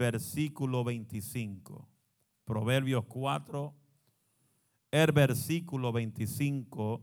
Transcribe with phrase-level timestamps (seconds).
[0.00, 1.86] versículo 25.
[2.46, 3.74] Proverbios 4,
[4.92, 7.02] el versículo 25.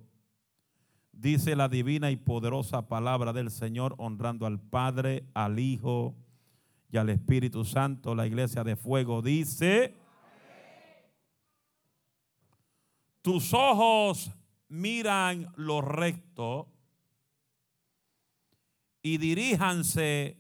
[1.11, 6.15] Dice la divina y poderosa palabra del Señor, honrando al Padre, al Hijo
[6.91, 8.15] y al Espíritu Santo.
[8.15, 9.93] La iglesia de fuego dice,
[13.21, 14.31] tus ojos
[14.69, 16.67] miran lo recto
[19.03, 20.35] y diríjanse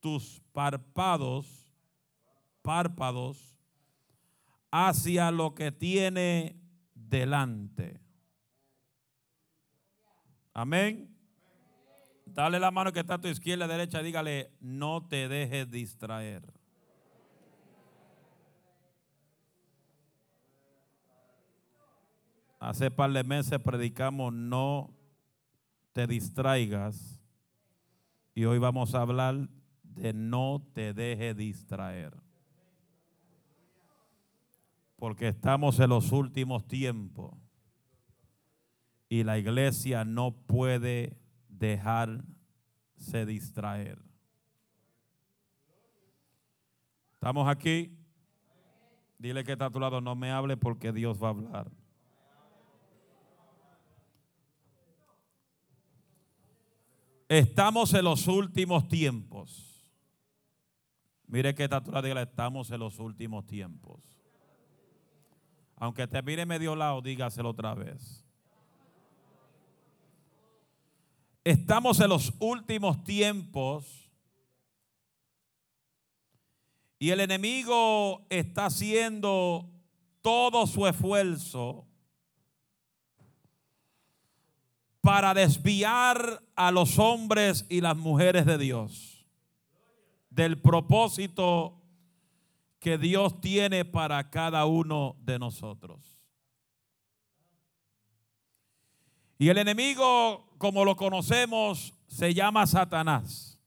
[0.00, 1.63] tus párpados,
[2.64, 3.54] párpados
[4.70, 6.58] hacia lo que tiene
[6.94, 8.00] delante.
[10.54, 11.14] Amén.
[12.24, 16.42] Dale la mano que está a tu izquierda, derecha, dígale, no te dejes distraer.
[22.58, 24.90] Hace par de meses predicamos no
[25.92, 27.20] te distraigas
[28.34, 29.50] y hoy vamos a hablar
[29.82, 32.23] de no te dejes distraer.
[35.04, 37.34] Porque estamos en los últimos tiempos
[39.06, 44.02] y la iglesia no puede dejarse distraer.
[47.12, 47.94] ¿Estamos aquí?
[49.18, 51.70] Dile que está a tu lado, no me hable porque Dios va a hablar.
[57.28, 59.86] Estamos en los últimos tiempos.
[61.26, 64.13] Mire que está a tu lado, estamos en los últimos tiempos.
[65.76, 68.24] Aunque te mire medio lado, dígaselo otra vez.
[71.42, 74.10] Estamos en los últimos tiempos
[76.98, 79.68] y el enemigo está haciendo
[80.22, 81.86] todo su esfuerzo
[85.02, 89.14] para desviar a los hombres y las mujeres de Dios
[90.30, 91.83] del propósito
[92.84, 96.20] que Dios tiene para cada uno de nosotros.
[99.38, 103.58] Y el enemigo, como lo conocemos, se llama Satanás.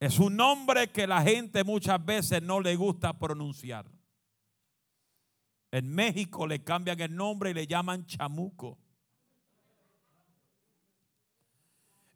[0.00, 3.84] Es un nombre que la gente muchas veces no le gusta pronunciar.
[5.72, 8.78] En México le cambian el nombre y le llaman chamuco.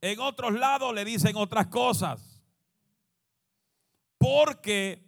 [0.01, 2.36] En otros lados le dicen otras cosas.
[4.19, 5.07] Porque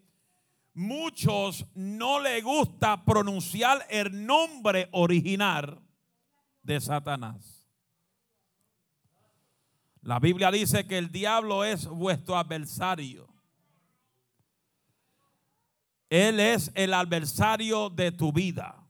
[0.75, 5.81] muchos no le gusta pronunciar el nombre original
[6.63, 7.67] de Satanás.
[10.03, 13.29] La Biblia dice que el diablo es vuestro adversario.
[16.09, 18.87] Él es el adversario de tu vida.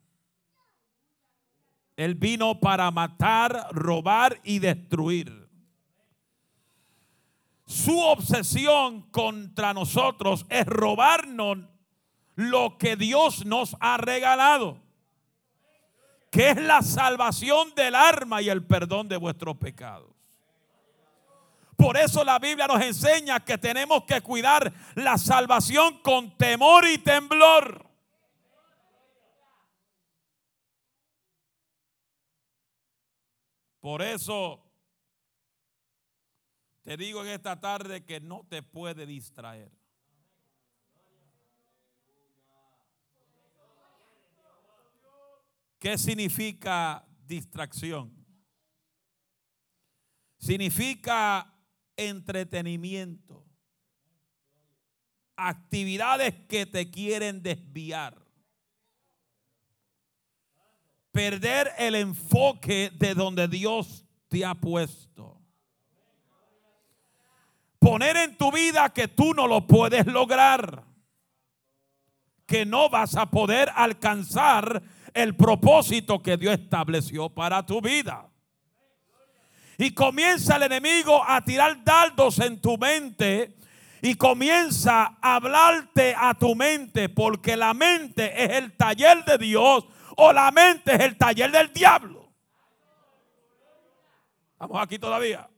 [1.96, 5.47] Él vino para matar, robar y destruir.
[7.68, 11.58] Su obsesión contra nosotros es robarnos
[12.34, 14.88] lo que Dios nos ha regalado
[16.30, 20.10] que es la salvación del alma y el perdón de vuestros pecados.
[21.76, 26.98] Por eso la Biblia nos enseña que tenemos que cuidar la salvación con temor y
[26.98, 27.86] temblor.
[33.80, 34.60] Por eso
[36.88, 39.70] te digo en esta tarde que no te puede distraer.
[45.78, 48.10] ¿Qué significa distracción?
[50.38, 51.54] Significa
[51.94, 53.44] entretenimiento.
[55.36, 58.16] Actividades que te quieren desviar.
[61.12, 65.37] Perder el enfoque de donde Dios te ha puesto.
[67.78, 70.84] Poner en tu vida que tú no lo puedes lograr.
[72.46, 74.82] Que no vas a poder alcanzar
[75.14, 78.28] el propósito que Dios estableció para tu vida.
[79.76, 83.54] Y comienza el enemigo a tirar dardos en tu mente
[84.02, 89.86] y comienza a hablarte a tu mente porque la mente es el taller de Dios
[90.16, 92.32] o la mente es el taller del diablo.
[94.52, 95.48] Estamos aquí todavía.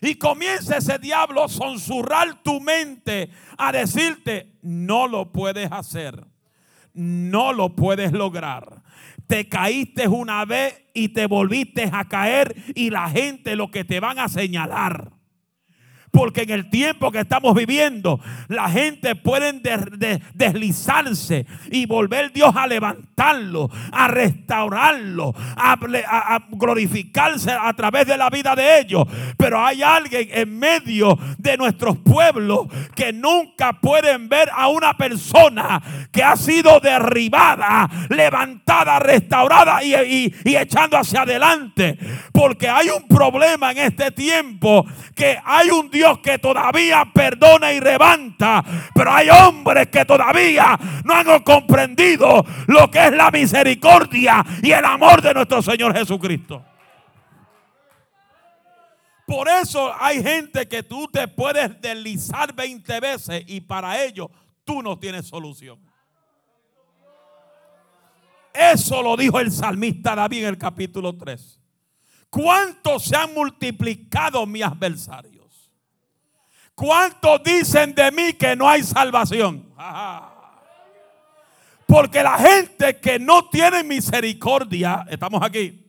[0.00, 6.30] Y comienza ese diablo a sonsurrar tu mente a decirte, no lo puedes hacer
[6.94, 8.82] no lo puedes lograr.
[9.26, 14.00] Te caíste una vez y te volviste a caer y la gente lo que te
[14.00, 15.12] van a señalar.
[16.10, 19.60] Porque en el tiempo que estamos viviendo, la gente puede
[20.34, 25.78] deslizarse y volver Dios a levantarlo, a restaurarlo, a,
[26.50, 29.06] glorificarse a través de la vida de ellos.
[29.36, 32.66] Pero hay alguien en medio de nuestros pueblos
[32.96, 35.80] que nunca pueden ver a una persona
[36.10, 41.98] que ha sido derribada, levantada, restaurada y, y echando hacia adelante.
[42.32, 44.84] Porque hay un problema en este tiempo
[45.14, 48.64] que hay un Dios que todavía perdona y levanta,
[48.94, 54.84] pero hay hombres que todavía no han comprendido lo que es la misericordia y el
[54.84, 56.64] amor de nuestro Señor Jesucristo.
[59.26, 64.28] Por eso hay gente que tú te puedes deslizar 20 veces y para ello
[64.64, 65.78] tú no tienes solución.
[68.52, 71.60] Eso lo dijo el salmista David en el capítulo 3.
[72.28, 75.29] ¿Cuántos se han multiplicado mis adversarios?
[76.80, 79.66] ¿Cuántos dicen de mí que no hay salvación?
[81.84, 85.84] Porque la gente que no tiene misericordia, estamos aquí,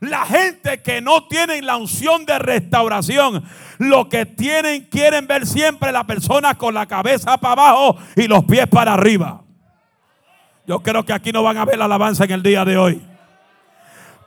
[0.00, 3.44] la gente que no tiene la unción de restauración,
[3.78, 8.44] lo que tienen, quieren ver siempre la persona con la cabeza para abajo y los
[8.44, 9.42] pies para arriba.
[10.66, 13.13] Yo creo que aquí no van a ver la alabanza en el día de hoy.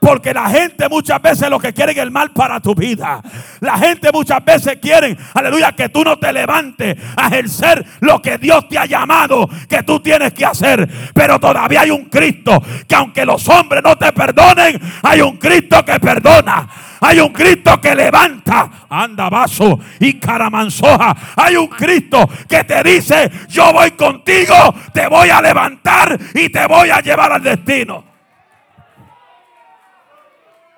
[0.00, 3.20] Porque la gente muchas veces lo que quiere es el mal para tu vida.
[3.60, 8.38] La gente muchas veces quiere, aleluya, que tú no te levantes a ejercer lo que
[8.38, 10.88] Dios te ha llamado que tú tienes que hacer.
[11.12, 15.84] Pero todavía hay un Cristo que aunque los hombres no te perdonen, hay un Cristo
[15.84, 16.68] que perdona.
[17.00, 21.16] Hay un Cristo que levanta, anda vaso y caramanzoja.
[21.36, 26.66] Hay un Cristo que te dice, yo voy contigo, te voy a levantar y te
[26.66, 28.07] voy a llevar al destino.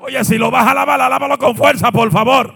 [0.00, 2.54] Oye, si lo vas a lavar, lávalo con fuerza, por favor.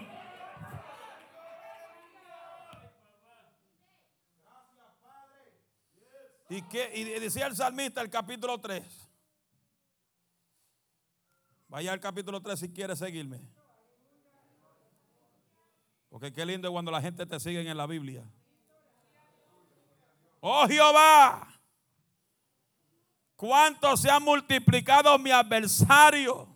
[6.49, 6.91] ¿Y, qué?
[6.95, 8.83] y decía el salmista el capítulo 3.
[11.69, 13.41] Vaya al capítulo 3 si quiere seguirme.
[16.09, 18.25] Porque qué lindo cuando la gente te sigue en la Biblia.
[20.41, 21.49] Oh Jehová,
[23.37, 26.54] cuánto se ha multiplicado mi adversario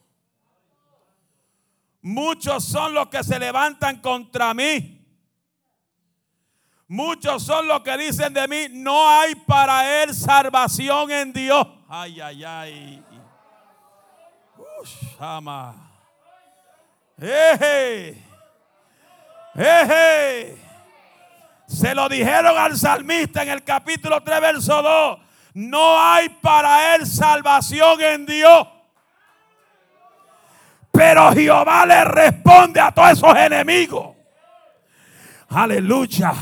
[2.01, 4.95] Muchos son los que se levantan contra mí.
[6.87, 11.67] Muchos son los que dicen de mí, no hay para él salvación en Dios.
[11.89, 13.05] Ay, ay, ay.
[14.81, 15.75] Ushama.
[17.19, 18.25] Eje.
[19.55, 20.59] Eje.
[21.67, 25.19] Se lo dijeron al salmista en el capítulo 3, verso 2.
[25.55, 28.67] No hay para él salvación en Dios.
[30.99, 34.17] Pero Jehová le responde a todos esos enemigos.
[35.51, 36.33] Aleluya.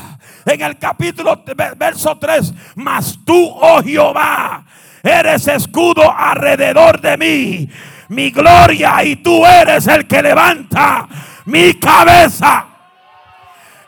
[0.47, 1.44] En el capítulo
[1.76, 4.64] verso 3, mas tú, oh Jehová,
[5.03, 7.70] eres escudo alrededor de mí,
[8.08, 11.06] mi gloria, y tú eres el que levanta
[11.44, 12.64] mi cabeza.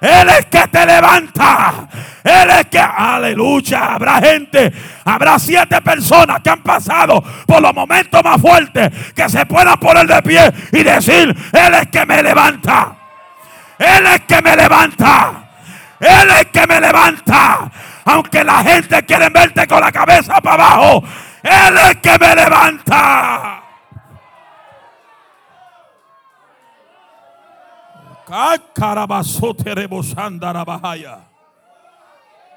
[0.00, 1.88] Él es que te levanta.
[2.22, 4.72] Él es que, aleluya, habrá gente,
[5.04, 10.06] habrá siete personas que han pasado por los momentos más fuertes que se puedan poner
[10.06, 12.94] de pie y decir, Él es que me levanta.
[13.78, 15.32] Él es que me levanta.
[16.00, 17.70] Él es que me levanta.
[18.04, 21.04] Aunque la gente quiere verte con la cabeza para abajo,
[21.42, 23.62] Él es que me levanta.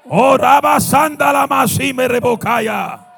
[0.10, 3.11] Oraba sanda la masime rebocaya.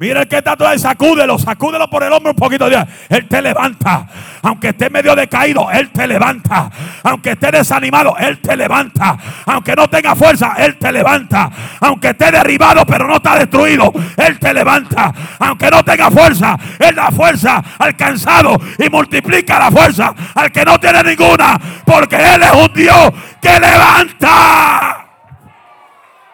[0.00, 2.66] Mira el que está ahí, sacúdelo, sacúdelo por el hombro un poquito.
[2.66, 4.06] Él te levanta.
[4.40, 6.70] Aunque esté medio decaído, Él te levanta.
[7.02, 9.18] Aunque esté desanimado, Él te levanta.
[9.44, 11.50] Aunque no tenga fuerza, Él te levanta.
[11.80, 15.12] Aunque esté derribado, pero no está destruido, Él te levanta.
[15.38, 20.64] Aunque no tenga fuerza, Él da fuerza al cansado y multiplica la fuerza al que
[20.64, 21.60] no tiene ninguna.
[21.84, 25.04] Porque Él es un Dios que levanta.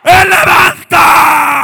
[0.05, 1.56] Él levanta.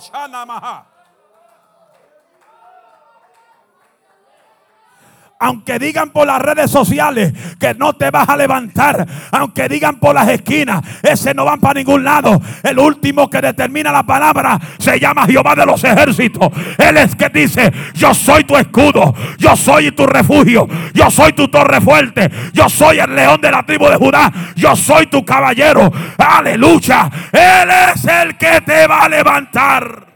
[0.00, 0.99] Oshanamaha.
[5.42, 9.06] Aunque digan por las redes sociales que no te vas a levantar.
[9.32, 12.42] Aunque digan por las esquinas, ese no van para ningún lado.
[12.62, 16.50] El último que determina la palabra se llama Jehová de los ejércitos.
[16.76, 21.48] Él es que dice, yo soy tu escudo, yo soy tu refugio, yo soy tu
[21.48, 25.90] torre fuerte, yo soy el león de la tribu de Judá, yo soy tu caballero.
[26.18, 27.10] Aleluya.
[27.32, 30.09] Él es el que te va a levantar.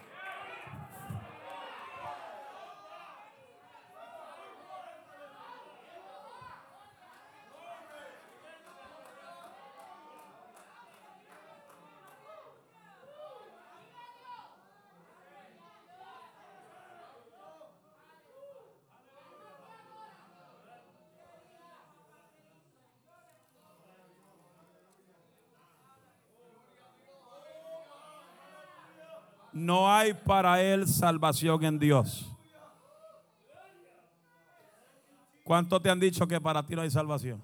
[29.55, 32.29] No hay para él salvación en Dios.
[35.45, 37.41] ¿Cuánto te han dicho que para ti no hay salvación?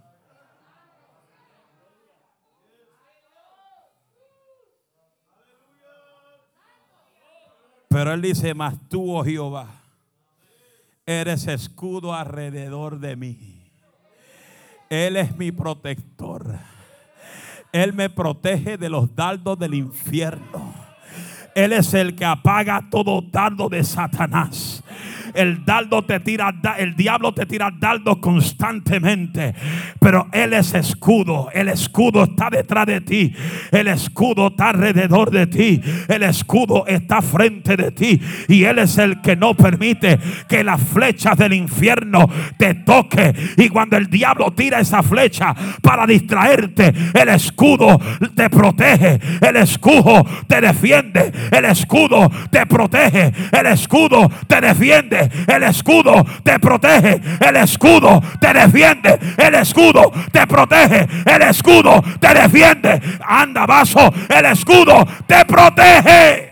[7.88, 9.68] Pero él dice, mas tú, oh Jehová,
[11.06, 13.70] eres escudo alrededor de mí.
[14.88, 16.58] Él es mi protector.
[17.70, 20.79] Él me protege de los dardos del infierno.
[21.54, 24.82] Él es el que apaga todo dardo de Satanás.
[25.34, 29.54] El dardo te tira, el diablo te tira dardos constantemente.
[30.00, 31.48] Pero Él es escudo.
[31.52, 33.34] El escudo está detrás de ti.
[33.70, 35.80] El escudo está alrededor de ti.
[36.08, 38.20] El escudo está frente de ti.
[38.48, 40.18] Y Él es el que no permite
[40.48, 43.34] que las flechas del infierno te toque.
[43.56, 47.98] Y cuando el diablo tira esa flecha para distraerte, el escudo
[48.34, 49.20] te protege.
[49.40, 51.32] El escudo te defiende.
[51.50, 53.32] El escudo te protege.
[53.52, 55.19] El escudo te defiende.
[55.46, 57.20] El escudo te protege.
[57.40, 59.18] El escudo te defiende.
[59.36, 61.08] El escudo te protege.
[61.24, 63.00] El escudo te defiende.
[63.26, 64.12] Anda, vaso.
[64.28, 66.49] El escudo te protege.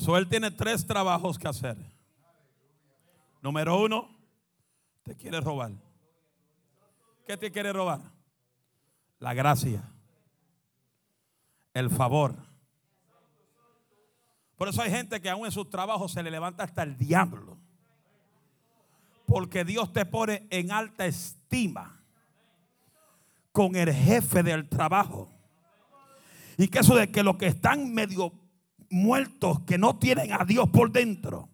[0.00, 1.76] So, él tiene tres trabajos que hacer.
[3.42, 4.08] Número uno,
[5.02, 5.72] te quiere robar.
[7.26, 8.00] ¿Qué te quiere robar?
[9.18, 9.82] La gracia.
[11.74, 12.34] El favor.
[14.56, 17.58] Por eso hay gente que aún en sus trabajos se le levanta hasta el diablo.
[19.26, 22.00] Porque Dios te pone en alta estima
[23.52, 25.30] con el jefe del trabajo.
[26.56, 28.39] Y que eso de que los que están medio
[28.90, 31.48] muertos que no tienen a Dios por dentro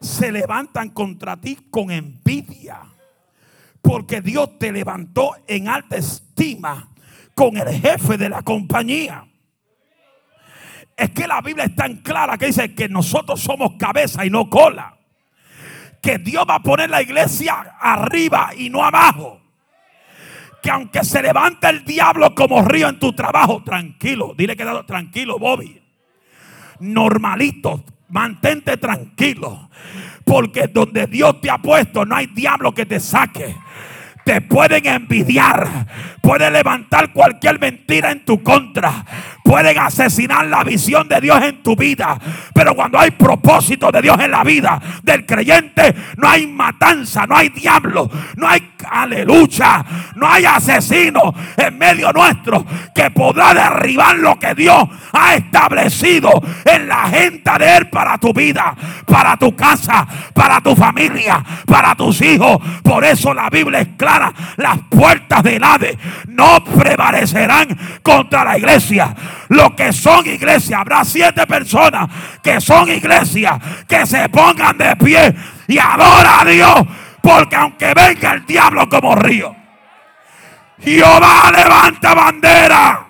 [0.00, 2.80] se levantan contra ti con envidia.
[3.82, 6.90] Porque Dios te levantó en alta estima
[7.34, 9.26] con el jefe de la compañía.
[10.96, 14.50] Es que la Biblia es tan clara que dice que nosotros somos cabeza y no
[14.50, 14.98] cola.
[16.02, 19.40] Que Dios va a poner la iglesia arriba y no abajo.
[20.62, 25.38] Que aunque se levante el diablo como río en tu trabajo, tranquilo, dile que tranquilo,
[25.38, 25.79] Bobby
[26.80, 27.84] normalito.
[28.08, 29.70] Mantente tranquilo.
[30.24, 33.54] Porque donde Dios te ha puesto no hay diablo que te saque.
[34.24, 35.86] Te pueden envidiar.
[36.20, 39.04] Pueden levantar cualquier mentira en tu contra.
[39.50, 42.16] Pueden asesinar la visión de Dios en tu vida.
[42.54, 47.36] Pero cuando hay propósito de Dios en la vida del creyente, no hay matanza, no
[47.36, 52.64] hay diablo, no hay aleluya, no hay asesino en medio nuestro
[52.94, 56.30] que podrá derribar lo que Dios ha establecido
[56.64, 61.96] en la agenda de Él para tu vida, para tu casa, para tu familia, para
[61.96, 62.58] tus hijos.
[62.84, 65.96] Por eso la Biblia es clara: las puertas del Hades
[66.28, 69.14] no prevalecerán contra la iglesia.
[69.50, 72.08] Lo que son iglesia, habrá siete personas
[72.40, 75.34] que son iglesia, que se pongan de pie
[75.66, 76.86] y adora a Dios.
[77.20, 79.54] Porque aunque venga el diablo como río,
[80.80, 83.06] Jehová levanta bandera.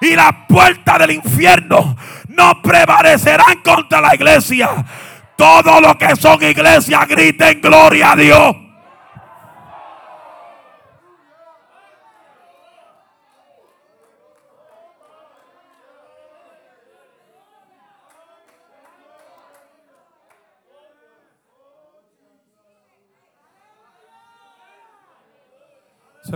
[0.00, 1.96] Y las puertas del infierno
[2.28, 4.70] no prevalecerán contra la iglesia.
[5.36, 8.63] Todo lo que son iglesias griten gloria a Dios.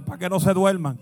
[0.02, 0.98] Para que no se duerman.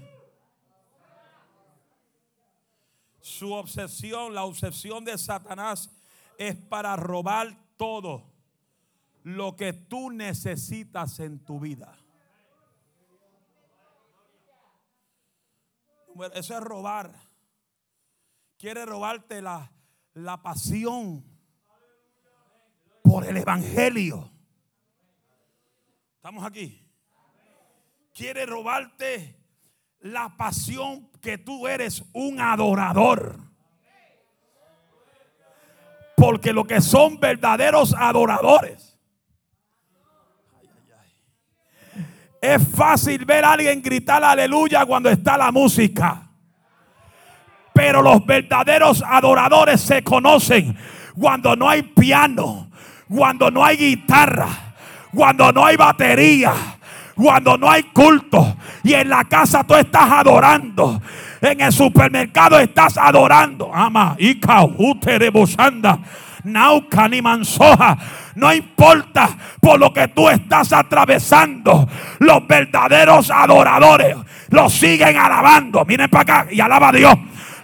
[3.21, 5.91] Su obsesión, la obsesión de Satanás
[6.39, 8.33] es para robar todo
[9.25, 11.99] lo que tú necesitas en tu vida.
[16.35, 17.13] Eso es robar.
[18.57, 19.71] Quiere robarte la,
[20.15, 21.25] la pasión
[23.03, 24.31] por el Evangelio.
[26.17, 26.86] ¿Estamos aquí?
[28.17, 29.37] Quiere robarte
[30.01, 33.37] la pasión que tú eres un adorador.
[36.17, 38.99] Porque lo que son verdaderos adoradores.
[42.41, 46.31] Es fácil ver a alguien gritar aleluya cuando está la música.
[47.75, 50.75] Pero los verdaderos adoradores se conocen
[51.15, 52.71] cuando no hay piano,
[53.15, 54.49] cuando no hay guitarra,
[55.13, 56.76] cuando no hay batería,
[57.17, 58.57] cuando no hay culto.
[58.85, 61.01] Y en la casa tú estás adorando.
[61.41, 63.75] En el supermercado estás adorando.
[63.75, 65.99] Ama, Ika, Uterebosanda.
[66.45, 67.97] Nauca ni mansoja.
[68.37, 69.29] No importa
[69.61, 71.89] por lo que tú estás atravesando.
[72.19, 74.17] Los verdaderos adoradores
[74.51, 75.85] los siguen alabando.
[75.85, 77.15] Miren para acá y alaba a Dios.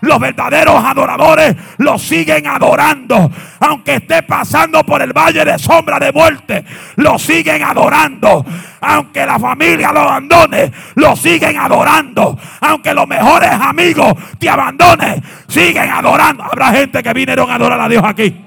[0.03, 3.31] Los verdaderos adoradores lo siguen adorando.
[3.61, 6.65] Aunque esté pasando por el valle de sombra de muerte,
[6.97, 8.45] lo siguen adorando.
[8.81, 12.37] Aunque la familia lo abandone, lo siguen adorando.
[12.61, 16.43] Aunque los mejores amigos te abandonen, siguen adorando.
[16.43, 18.45] Habrá gente que vinieron a adorar a Dios aquí.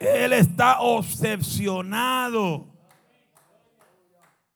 [0.00, 2.64] Él está obsesionado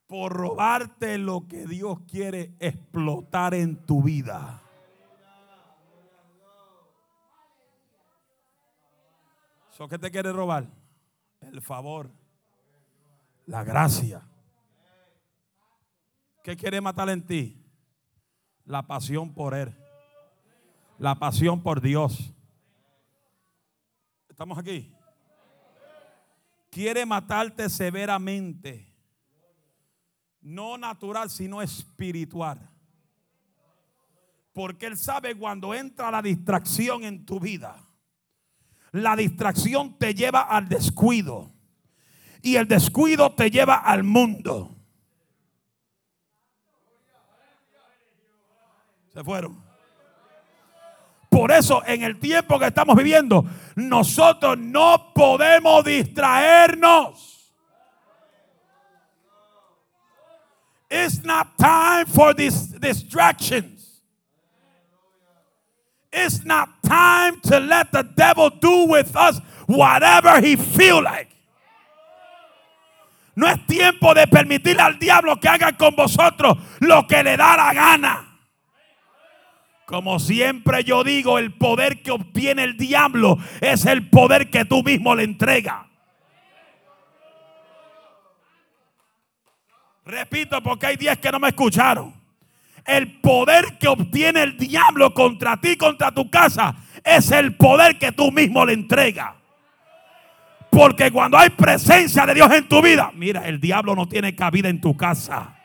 [0.07, 4.63] por robarte lo que Dios quiere explotar en tu vida.
[9.71, 10.69] ¿So qué te quiere robar?
[11.41, 12.13] El favor,
[13.47, 14.23] la gracia.
[16.45, 17.61] ¿Qué quiere matar en ti?
[18.67, 19.77] La pasión por Él.
[20.99, 22.33] La pasión por Dios.
[24.29, 24.95] ¿Estamos aquí?
[26.71, 28.95] Quiere matarte severamente.
[30.41, 32.71] No natural, sino espiritual.
[34.53, 37.85] Porque Él sabe cuando entra la distracción en tu vida.
[38.93, 41.53] La distracción te lleva al descuido.
[42.43, 44.77] Y el descuido te lleva al mundo.
[49.13, 49.68] Se fueron.
[51.39, 53.45] Por eso en el tiempo que estamos viviendo,
[53.77, 57.55] nosotros no podemos distraernos.
[60.91, 64.03] It's not time for these distractions.
[66.13, 71.29] It's not time to let the devil do with us whatever he feel like.
[73.37, 77.57] No es tiempo de permitirle al diablo que haga con vosotros lo que le da
[77.57, 78.28] la gana.
[79.89, 84.83] Como siempre yo digo, el poder que obtiene el diablo es el poder que tú
[84.83, 85.87] mismo le entregas.
[90.05, 92.13] Repito porque hay 10 que no me escucharon.
[92.85, 98.13] El poder que obtiene el diablo contra ti, contra tu casa, es el poder que
[98.13, 99.37] tú mismo le entregas.
[100.69, 104.69] Porque cuando hay presencia de Dios en tu vida, mira, el diablo no tiene cabida
[104.69, 105.58] en tu casa.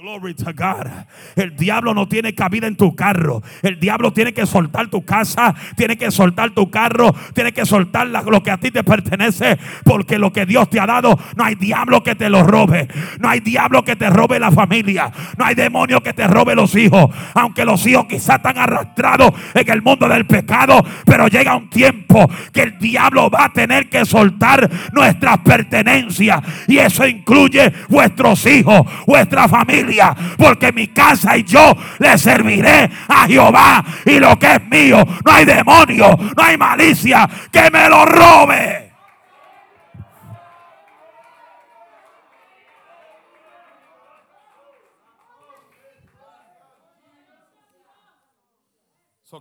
[0.00, 0.86] Glory to God.
[1.34, 3.42] El diablo no tiene cabida en tu carro.
[3.62, 8.06] El diablo tiene que soltar tu casa, tiene que soltar tu carro, tiene que soltar
[8.06, 9.58] lo que a ti te pertenece.
[9.82, 12.86] Porque lo que Dios te ha dado, no hay diablo que te lo robe.
[13.18, 15.10] No hay diablo que te robe la familia.
[15.36, 17.12] No hay demonio que te robe los hijos.
[17.34, 20.80] Aunque los hijos quizás están arrastrados en el mundo del pecado.
[21.06, 26.40] Pero llega un tiempo que el diablo va a tener que soltar nuestras pertenencias.
[26.68, 29.87] Y eso incluye vuestros hijos, vuestra familia
[30.36, 33.84] porque mi casa y yo le serviré a Jehová.
[34.04, 38.88] Y lo que es mío, no hay demonio, no hay malicia que me lo robe.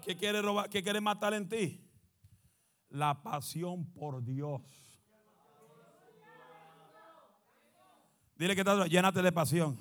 [0.07, 0.69] ¿Qué quiere robar?
[0.69, 1.81] ¿Qué quiere matar en ti?
[2.89, 4.61] La pasión por Dios.
[8.37, 9.77] Dile que está llénate de pasión.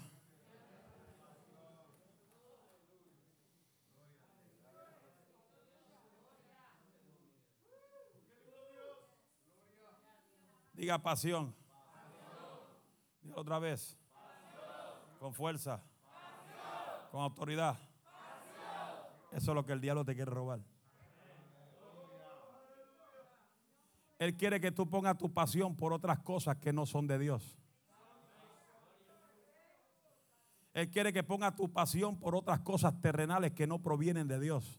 [10.76, 11.54] Diga pasión.
[13.22, 13.98] Diga otra vez.
[15.18, 15.82] Con fuerza.
[17.10, 17.78] Con autoridad.
[19.32, 20.60] Eso es lo que el diablo te quiere robar.
[24.18, 27.56] Él quiere que tú pongas tu pasión por otras cosas que no son de Dios.
[30.74, 34.78] Él quiere que pongas tu pasión por otras cosas terrenales que no provienen de Dios.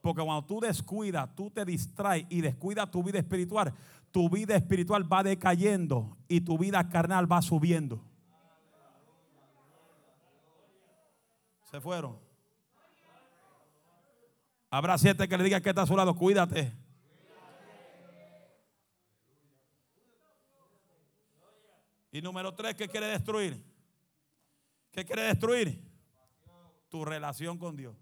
[0.00, 3.74] Porque cuando tú descuidas, tú te distraes y descuidas tu vida espiritual,
[4.10, 8.02] tu vida espiritual va decayendo y tu vida carnal va subiendo.
[11.70, 12.18] Se fueron.
[14.70, 16.72] Habrá siete que le diga que está a su lado, cuídate.
[22.12, 23.64] Y número tres, ¿qué quiere destruir?
[24.90, 25.80] ¿Qué quiere destruir?
[26.88, 27.94] Tu relación con Dios.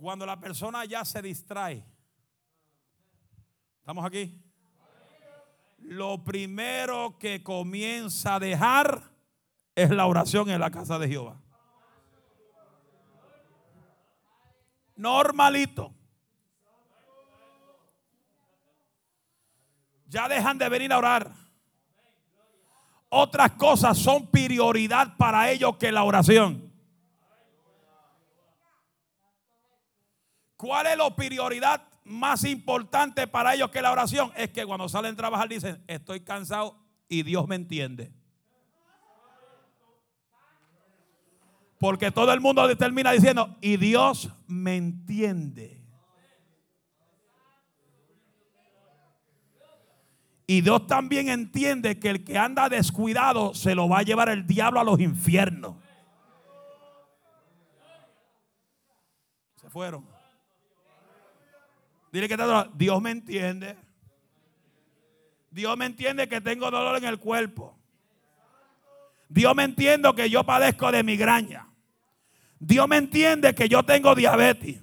[0.00, 1.84] Cuando la persona ya se distrae.
[3.80, 4.42] ¿Estamos aquí?
[5.76, 9.02] Lo primero que comienza a dejar
[9.74, 11.38] es la oración en la casa de Jehová.
[14.96, 15.92] Normalito.
[20.06, 21.30] Ya dejan de venir a orar.
[23.10, 26.69] Otras cosas son prioridad para ellos que la oración.
[30.60, 34.30] ¿Cuál es la prioridad más importante para ellos que la oración?
[34.36, 36.76] Es que cuando salen a trabajar dicen, estoy cansado
[37.08, 38.12] y Dios me entiende.
[41.78, 45.82] Porque todo el mundo termina diciendo, y Dios me entiende.
[50.46, 54.46] Y Dios también entiende que el que anda descuidado se lo va a llevar el
[54.46, 55.76] diablo a los infiernos.
[59.56, 60.19] Se fueron.
[62.12, 62.36] Dile que
[62.74, 63.76] Dios me entiende.
[65.50, 67.76] Dios me entiende que tengo dolor en el cuerpo.
[69.28, 71.68] Dios me entiende que yo padezco de migraña.
[72.58, 74.80] Dios me entiende que yo tengo diabetes.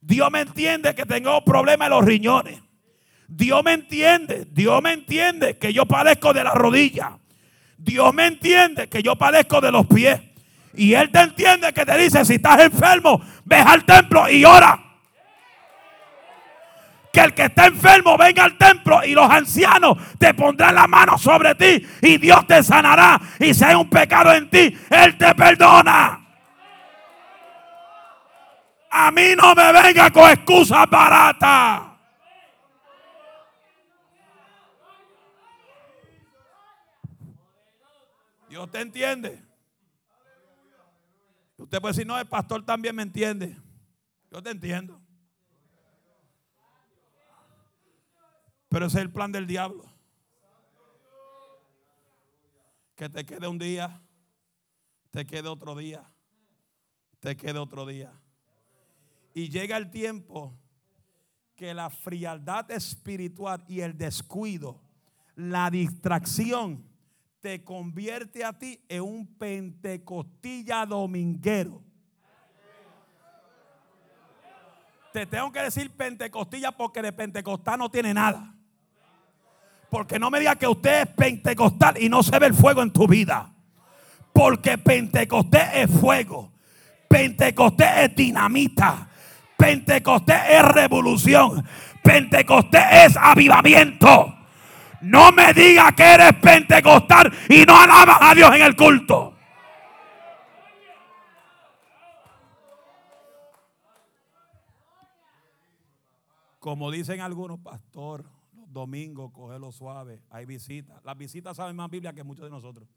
[0.00, 2.60] Dios me entiende que tengo problemas en los riñones.
[3.28, 7.18] Dios me entiende, Dios me entiende que yo padezco de la rodilla.
[7.78, 10.20] Dios me entiende que yo padezco de los pies.
[10.74, 14.91] Y Él te entiende que te dice, si estás enfermo, ve al templo y ora
[17.12, 21.18] que el que está enfermo venga al templo y los ancianos te pondrán la mano
[21.18, 23.20] sobre ti y Dios te sanará.
[23.38, 26.18] Y si hay un pecado en ti, Él te perdona.
[28.90, 31.82] A mí no me venga con excusas baratas.
[38.48, 39.42] Dios te entiende.
[41.58, 43.56] Usted puede decir, no, el pastor también me entiende.
[44.30, 45.01] Yo te entiendo.
[48.72, 49.84] Pero ese es el plan del diablo.
[52.96, 54.00] Que te quede un día,
[55.10, 56.10] te quede otro día,
[57.20, 58.18] te quede otro día.
[59.34, 60.58] Y llega el tiempo
[61.54, 64.80] que la frialdad espiritual y el descuido,
[65.34, 66.82] la distracción,
[67.40, 71.82] te convierte a ti en un pentecostilla dominguero.
[75.12, 78.56] Te tengo que decir pentecostilla porque de pentecostal no tiene nada.
[79.92, 82.94] Porque no me diga que usted es pentecostal y no se ve el fuego en
[82.94, 83.52] tu vida.
[84.32, 86.50] Porque Pentecostés es fuego.
[87.06, 89.06] Pentecostés es dinamita.
[89.54, 91.62] Pentecostés es revolución.
[92.02, 94.34] Pentecostés es avivamiento.
[95.02, 99.34] No me diga que eres pentecostal y no alabas a Dios en el culto.
[106.60, 108.24] Como dicen algunos, pastor,
[108.72, 111.02] domingo, cógelo suave, hay visitas.
[111.04, 112.88] Las visitas saben más Biblia que muchos de nosotros.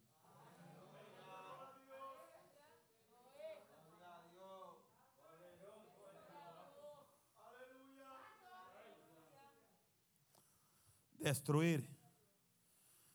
[11.20, 11.90] Destruir.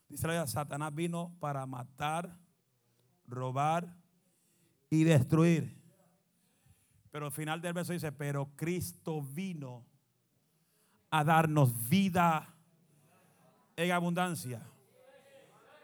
[0.09, 2.37] Dice la Satanás vino para matar,
[3.27, 3.97] robar
[4.91, 5.81] y destruir.
[7.13, 9.90] Pero al final del verso dice, pero Cristo vino
[11.11, 12.55] a darnos vida
[13.77, 14.63] en abundancia.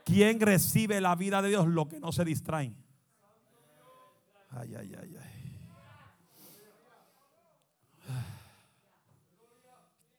[0.04, 1.66] ¿Quién recibe la vida de Dios?
[1.66, 2.76] Lo que no se distraen.
[4.50, 5.36] Ay, ay, ay, ay.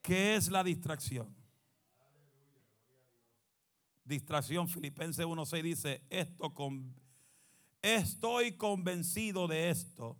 [0.01, 1.35] ¿Qué es la distracción?
[4.03, 6.95] Distracción, Filipenses 1.6 dice, esto con,
[7.81, 10.17] estoy convencido de esto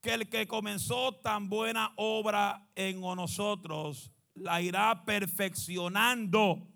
[0.00, 6.66] que el que comenzó tan buena obra en nosotros la irá perfeccionando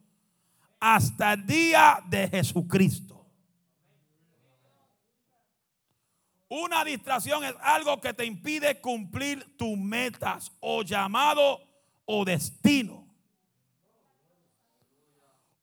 [0.81, 3.13] hasta el día de Jesucristo.
[6.49, 11.61] Una distracción es algo que te impide cumplir tus metas o llamado
[12.05, 13.07] o destino.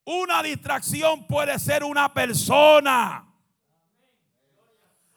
[0.03, 3.28] Una distracción puede ser una persona.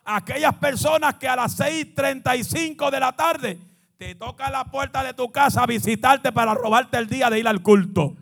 [0.04, 3.58] Aquellas personas que a las 6:35 de la tarde
[3.98, 7.48] te tocan la puerta de tu casa a visitarte para robarte el día de ir
[7.48, 8.16] al culto.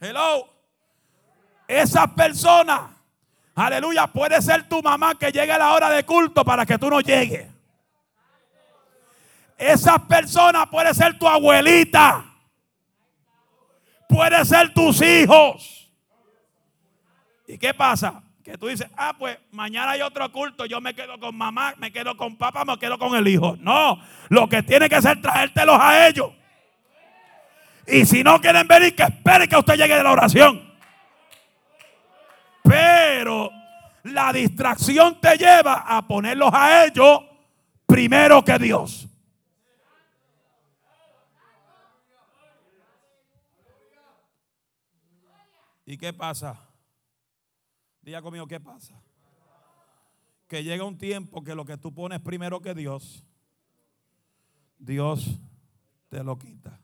[0.00, 0.48] Hello.
[1.66, 2.98] Esas personas
[3.58, 6.88] Aleluya, puede ser tu mamá que llegue a la hora de culto para que tú
[6.88, 7.48] no llegues.
[9.56, 12.24] Esa persona puede ser tu abuelita.
[14.08, 15.77] Puede ser tus hijos.
[17.48, 18.22] ¿Y qué pasa?
[18.44, 21.90] Que tú dices, ah, pues mañana hay otro culto, yo me quedo con mamá, me
[21.90, 23.56] quedo con papá, me quedo con el hijo.
[23.58, 26.30] No, lo que tiene que hacer traértelos a ellos.
[27.86, 30.62] Y si no quieren venir, que esperen que usted llegue de la oración.
[32.62, 33.50] Pero
[34.02, 37.20] la distracción te lleva a ponerlos a ellos
[37.86, 39.08] primero que Dios.
[45.86, 46.67] ¿Y qué pasa?
[48.08, 48.98] Diga ¿qué pasa?
[50.46, 53.22] Que llega un tiempo que lo que tú pones primero que Dios,
[54.78, 55.38] Dios
[56.08, 56.80] te lo quita.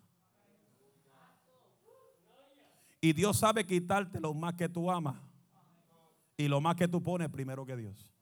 [3.01, 5.17] Y Dios sabe quitarte lo más que tú amas
[6.37, 8.13] y lo más que tú pones primero que Dios.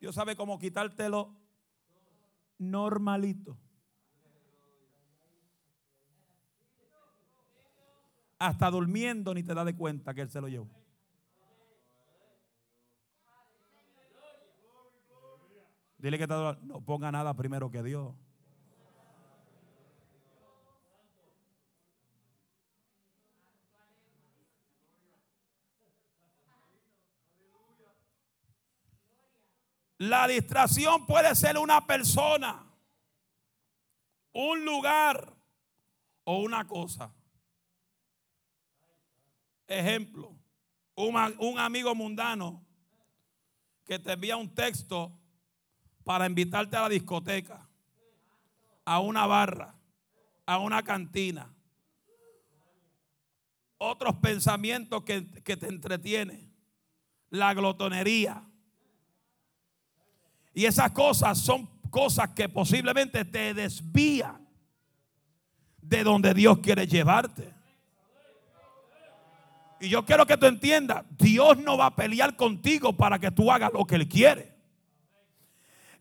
[0.00, 1.34] Dios sabe cómo quitártelo
[2.56, 3.58] normalito.
[8.42, 10.68] Hasta durmiendo ni te das de cuenta que Él se lo llevó.
[15.96, 18.12] Dile que no ponga nada primero que Dios.
[29.98, 32.66] La distracción puede ser una persona,
[34.32, 35.32] un lugar
[36.24, 37.14] o una cosa.
[39.72, 40.36] Ejemplo,
[40.94, 42.62] un, amigo mundano
[43.86, 45.18] que te envía un texto
[46.04, 47.66] para invitarte a la discoteca,
[48.84, 49.74] a una barra,
[50.44, 51.50] a una cantina.
[53.78, 56.52] Otros pensamientos que, que te entretienen.
[57.30, 58.44] La glotonería
[60.52, 64.46] y esas cosas son cosas que posiblemente te desvían
[65.80, 67.61] de donde Dios quiere llevarte.
[69.82, 73.50] Y yo quiero que tú entiendas, Dios no va a pelear contigo para que tú
[73.50, 74.54] hagas lo que Él quiere.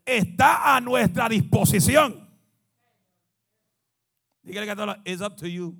[0.05, 2.29] Está a nuestra disposición.
[4.43, 5.75] Dígale que todo, up to you.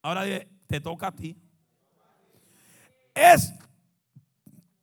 [0.00, 0.22] Ahora
[0.68, 1.36] te toca a ti.
[3.12, 3.52] Es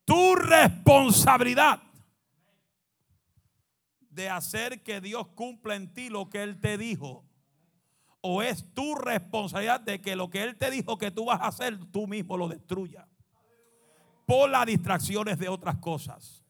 [0.03, 1.81] tu responsabilidad
[4.09, 7.26] de hacer que Dios cumpla en ti lo que Él te dijo.
[8.21, 11.47] O es tu responsabilidad de que lo que Él te dijo que tú vas a
[11.47, 13.07] hacer, tú mismo lo destruya.
[14.25, 16.43] Por las distracciones de otras cosas.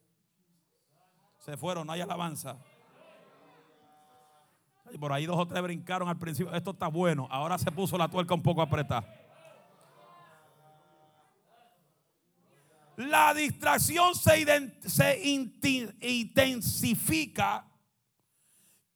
[1.40, 2.58] Se fueron, no hay alabanza.
[5.00, 6.54] Por ahí dos o tres brincaron al principio.
[6.54, 7.28] Esto está bueno.
[7.30, 9.06] Ahora se puso la tuerca un poco apretada.
[12.98, 15.22] La distracción se,
[16.02, 17.66] intensifica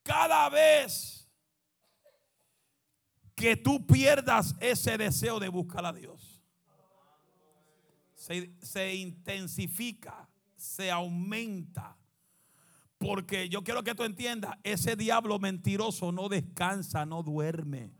[0.01, 1.20] cada vez
[3.35, 6.43] que tú pierdas ese deseo de buscar a Dios.
[8.15, 11.97] Se, se, intensifica, se aumenta.
[12.97, 17.91] Porque yo quiero que tú entiendas, ese diablo mentiroso no descansa, no duerme.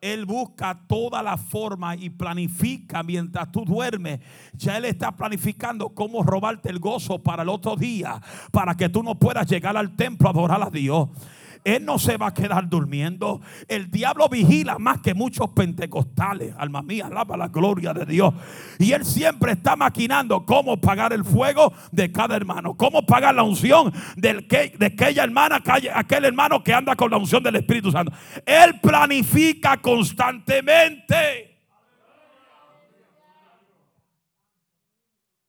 [0.00, 4.20] Él busca toda la forma y planifica mientras tú duermes.
[4.52, 8.20] Ya Él está planificando cómo robarte el gozo para el otro día,
[8.52, 11.08] para que tú no puedas llegar al templo a adorar a Dios.
[11.66, 13.40] Él no se va a quedar durmiendo.
[13.66, 16.54] El diablo vigila más que muchos pentecostales.
[16.56, 18.32] Alma mía, alaba la gloria de Dios.
[18.78, 22.76] Y él siempre está maquinando cómo pagar el fuego de cada hermano.
[22.76, 25.60] Cómo pagar la unción del que, de aquella hermana,
[25.92, 28.12] aquel hermano que anda con la unción del Espíritu Santo.
[28.46, 31.64] Él planifica constantemente.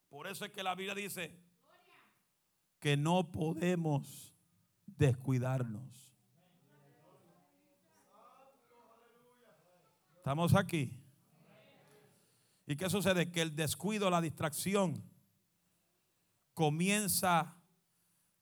[0.09, 1.31] Por eso es que la Biblia dice
[2.79, 4.33] que no podemos
[4.85, 6.06] descuidarnos.
[10.27, 10.91] ¿Estamos aquí?
[12.65, 13.31] ¿Y qué sucede?
[13.31, 15.01] Que el descuido, la distracción,
[16.53, 17.55] comienza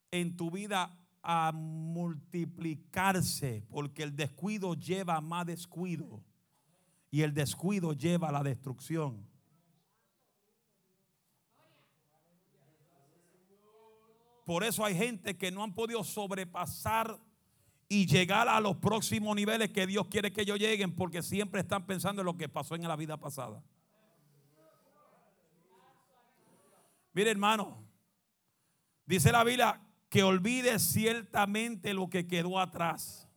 [0.10, 6.24] en tu vida a multiplicarse, porque el descuido lleva más descuido.
[7.12, 9.30] Y el descuido lleva a la destrucción.
[14.44, 17.20] Por eso hay gente que no han podido sobrepasar
[17.88, 21.86] y llegar a los próximos niveles que Dios quiere que ellos lleguen porque siempre están
[21.86, 23.64] pensando en lo que pasó en la vida pasada.
[27.14, 27.84] Mire hermano,
[29.06, 33.30] dice la Biblia que olvide ciertamente lo que quedó atrás.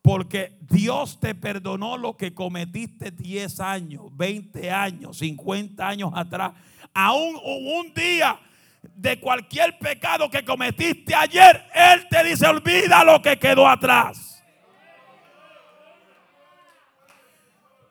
[0.00, 6.54] Porque Dios te perdonó lo que cometiste 10 años, 20 años, 50 años atrás.
[6.94, 8.40] Aún un día
[8.82, 14.44] de cualquier pecado que cometiste ayer, Él te dice, olvida lo que quedó atrás.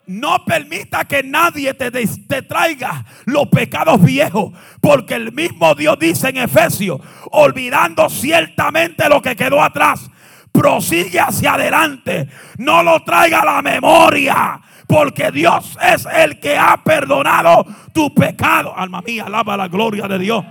[0.05, 6.29] No permita que nadie te, te, traiga los pecados viejos, porque el mismo Dios dice
[6.29, 10.09] en Efesios, olvidando ciertamente lo que quedó atrás,
[10.53, 16.77] prosigue hacia adelante, no lo traiga a la memoria, porque Dios es el que ha
[16.77, 18.73] perdonado tu pecado.
[18.77, 20.45] Alma mía, alaba la gloria de Dios.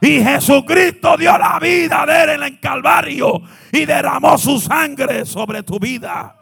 [0.00, 5.62] Y Jesucristo dio la vida de él en el Calvario y derramó su sangre sobre
[5.62, 6.36] tu vida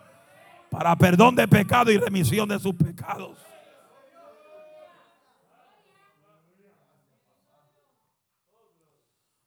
[0.71, 3.39] para perdón de pecado y remisión de sus pecados.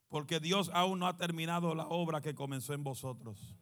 [0.10, 3.56] Porque Dios aún no ha terminado la obra que comenzó en vosotros.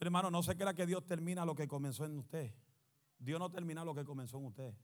[0.00, 2.52] hermano, no se crea que Dios termina lo que comenzó en usted.
[3.18, 4.74] Dios no termina lo que comenzó en usted.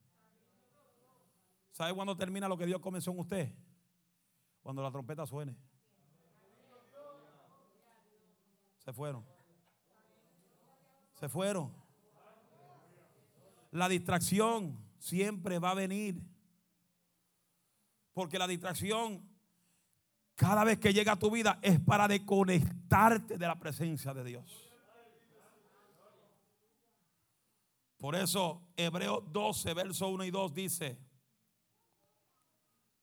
[1.78, 3.54] ¿Sabe cuándo termina lo que Dios comenzó en usted?
[4.62, 5.56] Cuando la trompeta suene.
[8.78, 9.24] Se fueron.
[11.20, 11.72] Se fueron.
[13.70, 16.20] La distracción siempre va a venir.
[18.12, 19.22] Porque la distracción,
[20.34, 24.68] cada vez que llega a tu vida, es para desconectarte de la presencia de Dios.
[27.98, 31.07] Por eso Hebreos 12, verso 1 y 2 dice,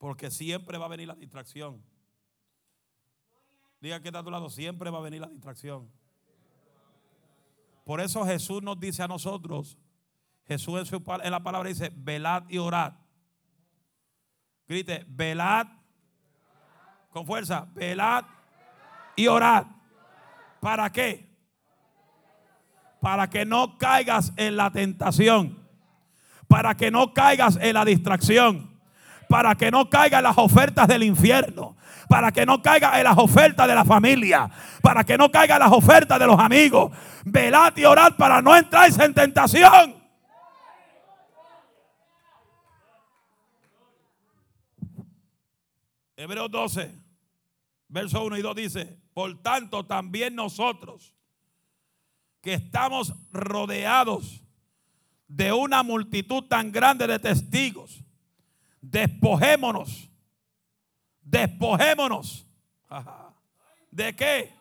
[0.06, 1.84] porque siempre va a venir la distracción.
[3.82, 5.92] Diga que está a tu lado, siempre va a venir la distracción.
[7.84, 9.80] Por eso Jesús nos dice a nosotros,
[10.48, 12.94] Jesús en, su, en la palabra dice, velad y orad.
[14.68, 15.66] Grite, velad
[17.10, 18.26] con fuerza, velad
[19.16, 19.66] y orad.
[20.60, 21.36] ¿Para qué?
[23.02, 25.68] Para que no caigas en la tentación.
[26.48, 28.75] Para que no caigas en la distracción
[29.28, 31.76] para que no caiga las ofertas del infierno,
[32.08, 34.50] para que no caiga en las ofertas de la familia,
[34.82, 36.92] para que no caiga las ofertas de los amigos.
[37.26, 40.06] Velad y orad para no entrar en tentación.
[46.18, 46.96] Hebreos 12,
[47.90, 51.14] verso 1 y 2 dice, por tanto también nosotros
[52.42, 54.42] que estamos rodeados
[55.28, 58.05] de una multitud tan grande de testigos,
[58.92, 60.10] despojémonos,
[61.22, 62.48] despojémonos.
[63.92, 64.54] ¿De qué?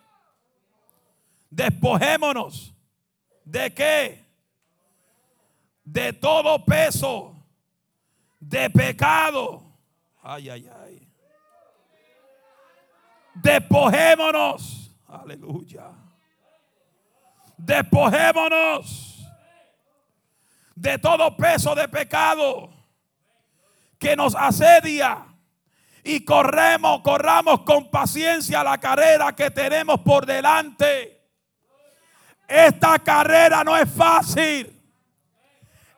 [1.50, 2.74] Despojémonos.
[3.44, 4.24] ¿De qué?
[5.84, 7.36] De todo peso,
[8.40, 9.62] de pecado.
[10.22, 11.08] Ay, ay, ay.
[13.34, 14.90] Despojémonos.
[15.06, 15.90] Aleluya.
[17.56, 19.14] Despojémonos
[20.74, 22.73] de todo peso de pecado
[24.04, 25.24] que nos asedia
[26.02, 31.22] y corremos, corramos con paciencia la carrera que tenemos por delante.
[32.46, 34.78] Esta carrera no es fácil.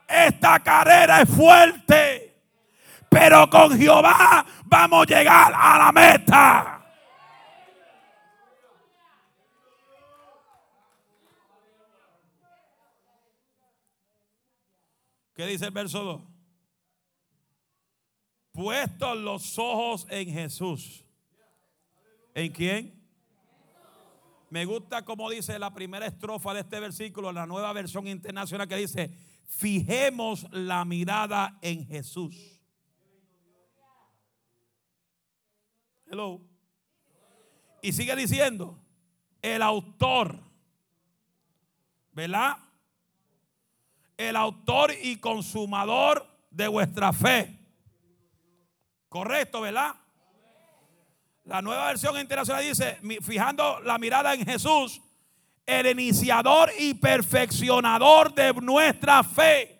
[0.06, 2.44] Esta carrera es fuerte.
[3.08, 6.86] Pero con Jehová vamos a llegar a la meta.
[15.34, 16.35] ¿Qué dice el verso 2?
[18.56, 21.04] Puestos los ojos en Jesús.
[22.34, 23.06] ¿En quién?
[24.48, 28.76] Me gusta como dice la primera estrofa de este versículo, la nueva versión internacional que
[28.76, 29.10] dice,
[29.46, 32.62] fijemos la mirada en Jesús.
[36.06, 36.40] Hello.
[37.82, 38.82] Y sigue diciendo,
[39.42, 40.40] el autor,
[42.12, 42.56] ¿verdad?
[44.16, 47.55] El autor y consumador de vuestra fe
[49.08, 49.94] Correcto, ¿verdad?
[51.44, 55.00] La nueva versión internacional dice, fijando la mirada en Jesús,
[55.64, 59.72] el iniciador y perfeccionador de nuestra fe.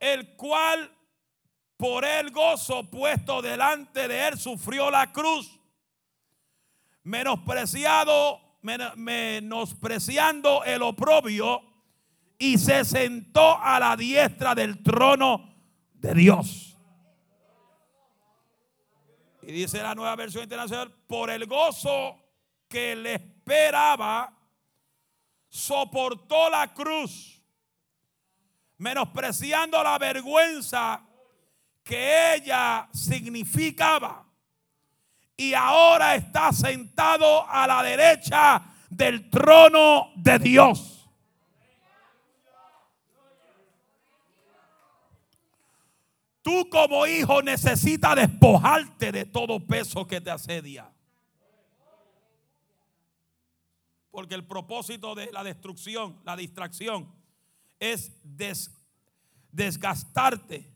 [0.00, 0.90] El cual
[1.76, 5.60] por el gozo puesto delante de él sufrió la cruz,
[7.04, 8.58] menospreciado,
[8.96, 11.73] menospreciando el oprobio
[12.38, 15.54] y se sentó a la diestra del trono
[15.94, 16.76] de Dios.
[19.42, 22.18] Y dice la nueva versión internacional, por el gozo
[22.68, 24.32] que le esperaba,
[25.48, 27.42] soportó la cruz,
[28.78, 31.06] menospreciando la vergüenza
[31.82, 34.26] que ella significaba.
[35.36, 40.93] Y ahora está sentado a la derecha del trono de Dios.
[46.44, 50.92] Tú como hijo necesitas despojarte de todo peso que te asedia.
[54.10, 57.10] Porque el propósito de la destrucción, la distracción,
[57.80, 58.12] es
[59.52, 60.70] desgastarte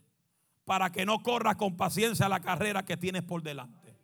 [0.65, 3.95] para que no corras con paciencia la carrera que tienes por delante.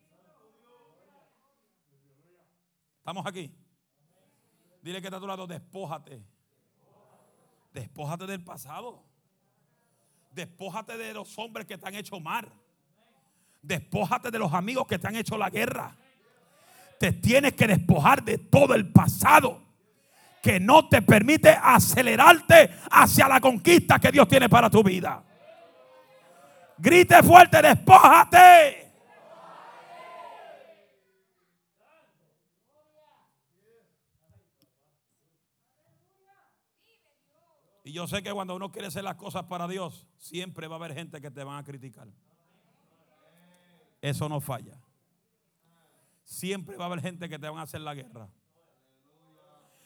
[2.99, 3.51] ¿Estamos aquí?
[4.83, 6.23] Dile que está a tu lado, despójate.
[7.73, 9.14] Despójate del pasado.
[10.35, 12.51] Despójate de los hombres que te han hecho mal.
[13.61, 15.95] Despójate de los amigos que te han hecho la guerra.
[16.99, 19.61] Te tienes que despojar de todo el pasado
[20.41, 25.23] que no te permite acelerarte hacia la conquista que Dios tiene para tu vida.
[26.77, 28.84] Grite fuerte, despójate.
[37.85, 40.79] Y yo sé que cuando uno quiere hacer las cosas para Dios, siempre va a
[40.79, 42.07] haber gente que te van a criticar.
[44.01, 44.81] Eso no falla.
[46.23, 48.27] Siempre va a haber gente que te van a hacer la guerra.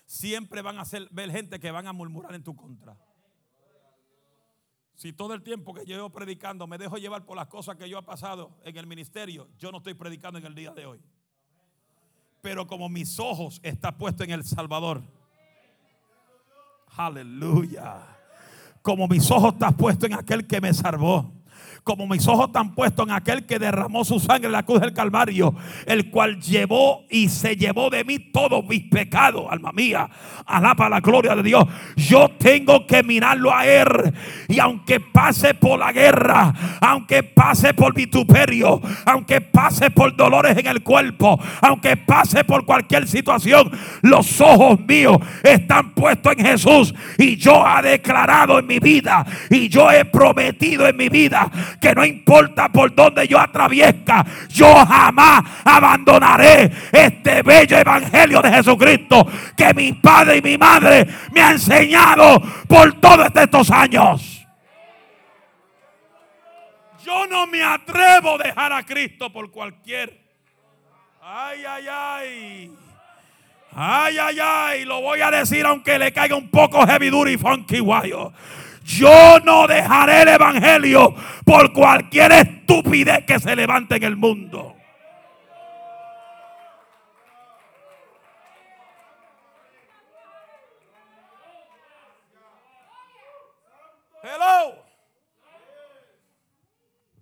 [0.06, 2.98] Siempre van a ser, ver gente que van a murmurar en tu contra.
[4.96, 8.00] Si todo el tiempo que llevo predicando me dejo llevar por las cosas que yo
[8.00, 11.02] he pasado en el ministerio, yo no estoy predicando en el día de hoy.
[12.42, 15.19] Pero como mis ojos están puestos en el Salvador
[17.00, 17.96] Aleluya.
[18.82, 21.40] Como mis ojos están puestos en aquel que me salvó
[21.84, 24.94] como mis ojos están puestos en aquel que derramó su sangre en la cruz del
[24.94, 30.10] Calvario, el cual llevó y se llevó de mí todos mis pecados, alma mía.
[30.46, 31.66] Alaba la gloria de Dios.
[31.96, 34.14] Yo tengo que mirarlo a él.
[34.48, 40.68] Y aunque pase por la guerra, aunque pase por vituperio, aunque pase por dolores en
[40.68, 43.70] el cuerpo, aunque pase por cualquier situación,
[44.02, 46.96] los ojos míos están puestos en Jesús.
[47.18, 51.94] Y yo he declarado en mi vida y yo he prometido en mi vida que
[51.94, 59.74] no importa por donde yo atraviesca, yo jamás abandonaré este bello evangelio de Jesucristo que
[59.74, 64.46] mi padre y mi madre me han enseñado por todos estos años.
[67.04, 70.20] Yo no me atrevo a dejar a Cristo por cualquier.
[71.22, 72.72] Ay, ay, ay.
[73.74, 74.86] Ay, ay, ay.
[74.86, 78.34] Lo voy a decir aunque le caiga un poco heavy duty y funky guayo.
[78.84, 81.14] Yo no dejaré el evangelio
[81.46, 84.76] por cualquier estupidez que se levante en el mundo.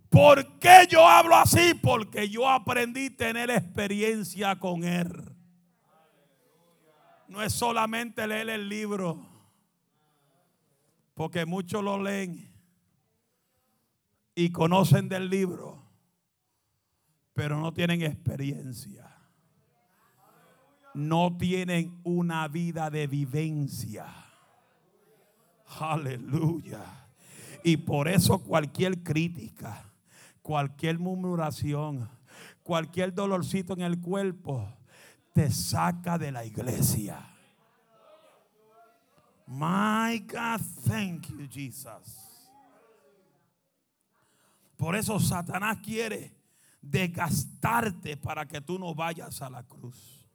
[0.10, 1.74] ¿Por qué yo hablo así?
[1.76, 5.36] Porque yo aprendí a tener experiencia con Él.
[7.28, 9.26] No es solamente leer el libro.
[11.14, 12.51] Porque muchos lo leen
[14.36, 15.84] y conocen del libro,
[17.34, 19.12] pero no tienen experiencia.
[20.93, 24.27] No tienen una vida de vivencia.
[25.80, 26.82] Aleluya.
[27.63, 29.84] Y por eso cualquier crítica,
[30.41, 32.09] cualquier murmuración,
[32.63, 34.68] cualquier dolorcito en el cuerpo,
[35.34, 37.20] te saca de la iglesia.
[39.47, 42.28] My God, thank you, Jesus.
[44.76, 46.36] Por eso Satanás quiere
[46.82, 50.26] desgastarte para que tú no vayas a la cruz.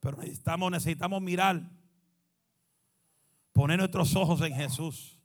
[0.00, 1.62] Pero necesitamos, necesitamos mirar,
[3.60, 5.18] poner nuestros ojos en Jesús.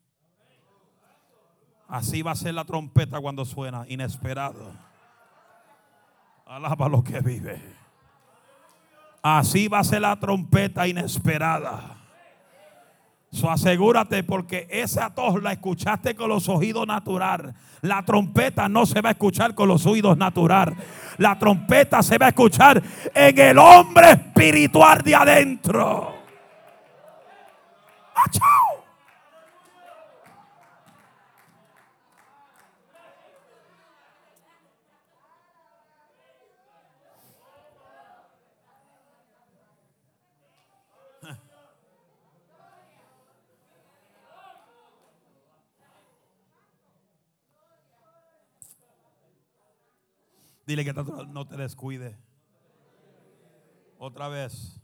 [1.88, 4.74] Así va a ser la trompeta cuando suena, inesperado.
[6.46, 7.62] Alaba lo que vive.
[9.22, 11.96] Así va a ser la trompeta inesperada.
[13.32, 17.56] So, asegúrate porque esa tos la escuchaste con los oídos natural.
[17.84, 20.76] La trompeta no se va a escuchar con los oídos natural.
[21.20, 22.84] La trompeta se va a escuchar
[23.14, 26.15] en el hombre espiritual de adentro.
[50.66, 52.18] Dile que no te descuide.
[54.00, 54.82] Otra vez.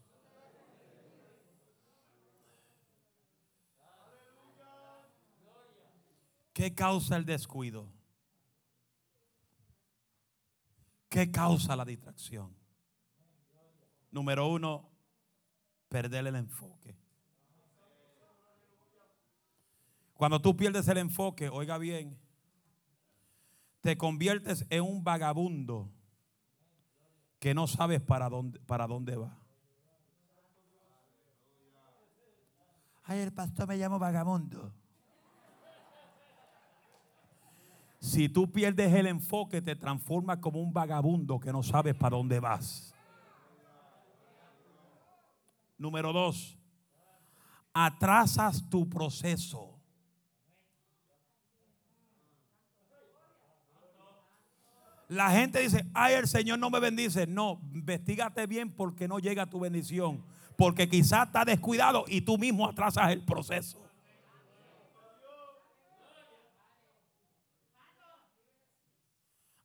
[6.62, 7.92] ¿Qué causa el descuido?
[11.10, 12.56] ¿Qué causa la distracción?
[14.12, 14.88] Número uno,
[15.90, 16.96] perder el enfoque.
[20.14, 22.16] Cuando tú pierdes el enfoque, oiga bien,
[23.80, 25.92] te conviertes en un vagabundo
[27.40, 29.36] que no sabes para dónde, para dónde va.
[33.02, 34.76] Ay, el pastor me llama vagabundo.
[38.02, 42.40] Si tú pierdes el enfoque, te transformas como un vagabundo que no sabes para dónde
[42.40, 42.96] vas.
[45.78, 46.58] Número dos,
[47.72, 49.80] atrasas tu proceso.
[55.08, 57.28] La gente dice, ay, el Señor no me bendice.
[57.28, 60.26] No, investigate bien porque no llega tu bendición.
[60.58, 63.91] Porque quizás está descuidado y tú mismo atrasas el proceso.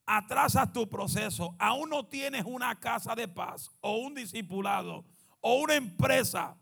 [0.06, 5.04] Atrasas tu proceso, aún no tienes una casa de paz o un discipulado
[5.40, 6.56] o una empresa.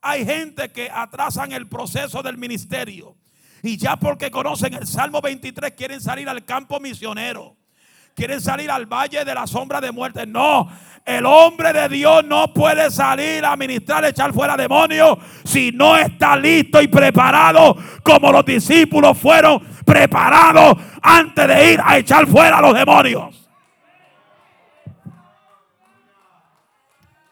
[0.00, 3.16] Hay gente que atrasan el proceso del ministerio
[3.62, 7.55] y ya porque conocen el Salmo 23 quieren salir al campo misionero.
[8.16, 10.26] Quieren salir al valle de la sombra de muerte.
[10.26, 10.70] No,
[11.04, 16.34] el hombre de Dios no puede salir a ministrar, echar fuera demonios si no está
[16.34, 22.62] listo y preparado como los discípulos fueron preparados antes de ir a echar fuera a
[22.62, 23.46] los demonios.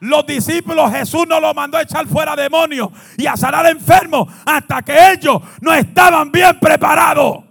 [0.00, 4.82] Los discípulos Jesús no los mandó a echar fuera demonios y a sanar enfermos hasta
[4.82, 7.43] que ellos no estaban bien preparados.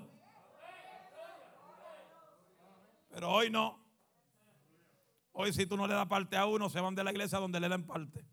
[3.23, 3.79] Pero hoy no.
[5.31, 7.57] Hoy si tú no le das parte a uno, se van de la iglesia donde
[7.57, 8.25] le dan parte.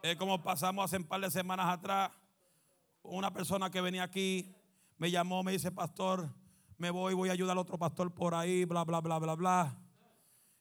[0.00, 2.12] Es como pasamos hace un par de semanas atrás
[3.02, 4.54] una persona que venía aquí
[4.96, 6.32] me llamó, me dice, pastor,
[6.78, 9.76] me voy, voy a ayudar al otro pastor por ahí, bla, bla, bla, bla, bla.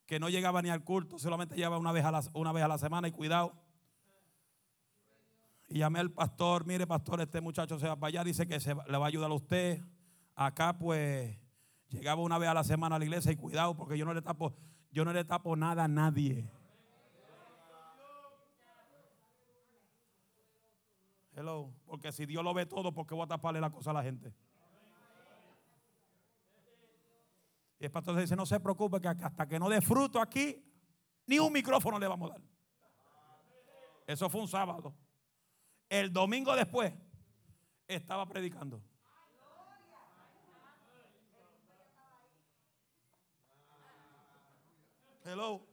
[0.07, 2.67] Que no llegaba ni al culto, solamente llegaba una vez a la, una vez a
[2.67, 3.53] la semana y cuidado.
[5.69, 8.73] Y llamé al pastor, mire pastor, este muchacho se va para allá, dice que se,
[8.73, 9.92] le va a ayudar a usted.
[10.35, 11.37] Acá pues
[11.89, 14.21] llegaba una vez a la semana a la iglesia y cuidado porque yo no le
[14.21, 14.53] tapo,
[14.91, 16.49] yo no le tapo nada a nadie.
[21.35, 21.73] Hello.
[21.85, 24.03] Porque si Dios lo ve todo, ¿por qué voy a taparle la cosa a la
[24.03, 24.33] gente?
[27.79, 30.63] Y el pastor dice, no se preocupe que hasta que no dé fruto aquí,
[31.25, 32.41] ni un micrófono le vamos a dar.
[34.07, 34.95] Eso fue un sábado.
[35.89, 36.93] El domingo después
[37.87, 38.81] estaba predicando.
[45.25, 45.65] Hello.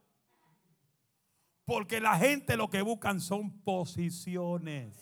[1.65, 4.97] Porque la gente lo que buscan son posiciones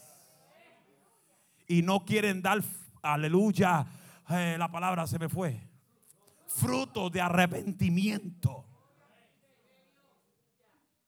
[1.67, 2.59] y no quieren dar,
[3.01, 3.85] aleluya,
[4.29, 5.61] eh, la palabra se me fue,
[6.47, 8.65] fruto de arrepentimiento.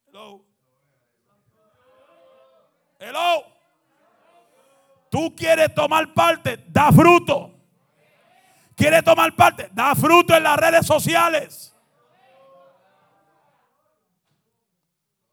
[0.07, 0.45] Hello.
[2.99, 3.43] Hello.
[5.09, 7.51] Tú quieres tomar parte, da fruto.
[8.75, 9.69] ¿Quieres tomar parte?
[9.73, 11.71] Da fruto en las redes sociales.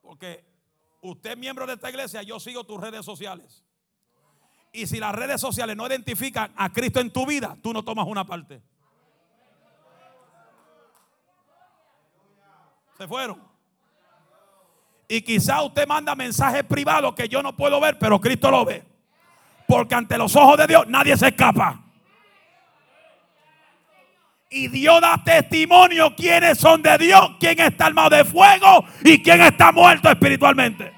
[0.09, 0.43] Porque
[1.11, 3.65] usted es miembro de esta iglesia, yo sigo tus redes sociales.
[4.73, 8.07] Y si las redes sociales no identifican a Cristo en tu vida, tú no tomas
[8.07, 8.63] una parte.
[12.97, 13.43] Se fueron.
[15.09, 18.85] Y quizá usted manda mensajes privados que yo no puedo ver, pero Cristo lo ve.
[19.67, 21.83] Porque ante los ojos de Dios nadie se escapa.
[24.51, 29.43] Y Dios da testimonio quiénes son de Dios, quién está armado de fuego y quién
[29.43, 30.98] está muerto espiritualmente.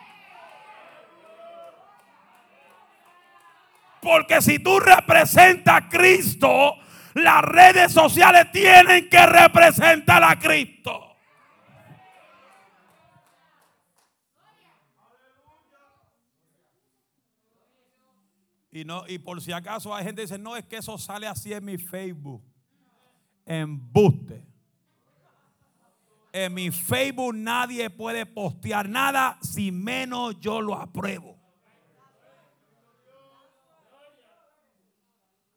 [4.00, 6.74] Porque si tú representas a Cristo,
[7.14, 11.10] las redes sociales tienen que representar a Cristo.
[18.72, 21.26] Y, no, y por si acaso hay gente que dice, no, es que eso sale
[21.26, 22.42] así en mi Facebook.
[23.44, 24.46] Embuste.
[26.32, 31.39] En mi Facebook nadie puede postear nada si menos yo lo apruebo.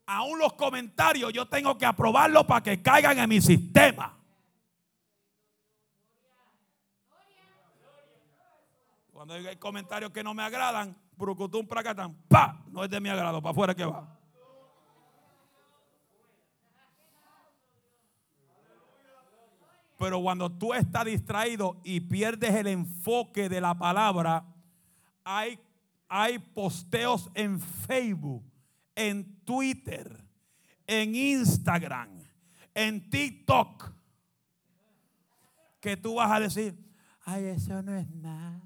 [0.06, 4.18] Aún los comentarios yo tengo que aprobarlos para que caigan en mi sistema.
[9.12, 13.42] Cuando hay comentarios que no me agradan, brucutum pracatán, pa, no es de mi agrado,
[13.42, 14.20] para afuera que va.
[19.98, 24.44] Pero cuando tú estás distraído y pierdes el enfoque de la palabra,
[25.24, 25.58] hay,
[26.10, 28.44] hay posteos en Facebook,
[28.96, 30.24] en Twitter,
[30.88, 32.10] en Instagram,
[32.74, 33.92] en TikTok,
[35.80, 36.78] que tú vas a decir,
[37.26, 38.62] ay, eso no es nada.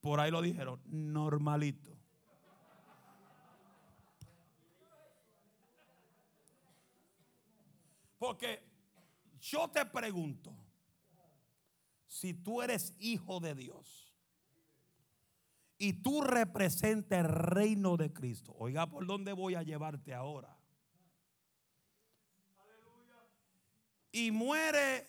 [0.00, 1.96] Por ahí lo dijeron, normalito.
[8.18, 8.62] Porque
[9.40, 10.52] yo te pregunto,
[12.06, 14.11] si tú eres hijo de Dios
[15.82, 20.56] y tú representas el reino de Cristo, oiga, ¿por dónde voy a llevarte ahora?
[24.12, 25.08] Y muere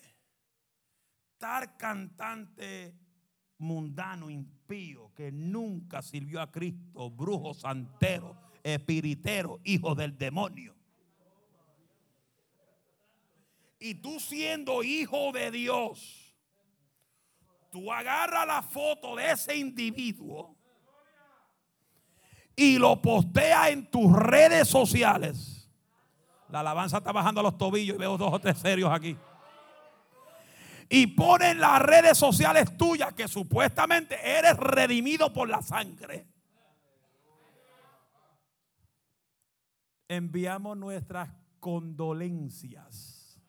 [1.38, 2.92] tal cantante
[3.58, 10.74] mundano, impío, que nunca sirvió a Cristo, brujo, santero, espiritero, hijo del demonio.
[13.78, 16.34] Y tú siendo hijo de Dios,
[17.70, 20.53] tú agarras la foto de ese individuo
[22.56, 25.68] y lo posteas en tus redes sociales.
[26.48, 29.16] La alabanza está bajando a los tobillos y veo dos o tres serios aquí.
[30.88, 36.26] Y ponen las redes sociales tuyas que supuestamente eres redimido por la sangre.
[40.06, 43.40] Enviamos nuestras condolencias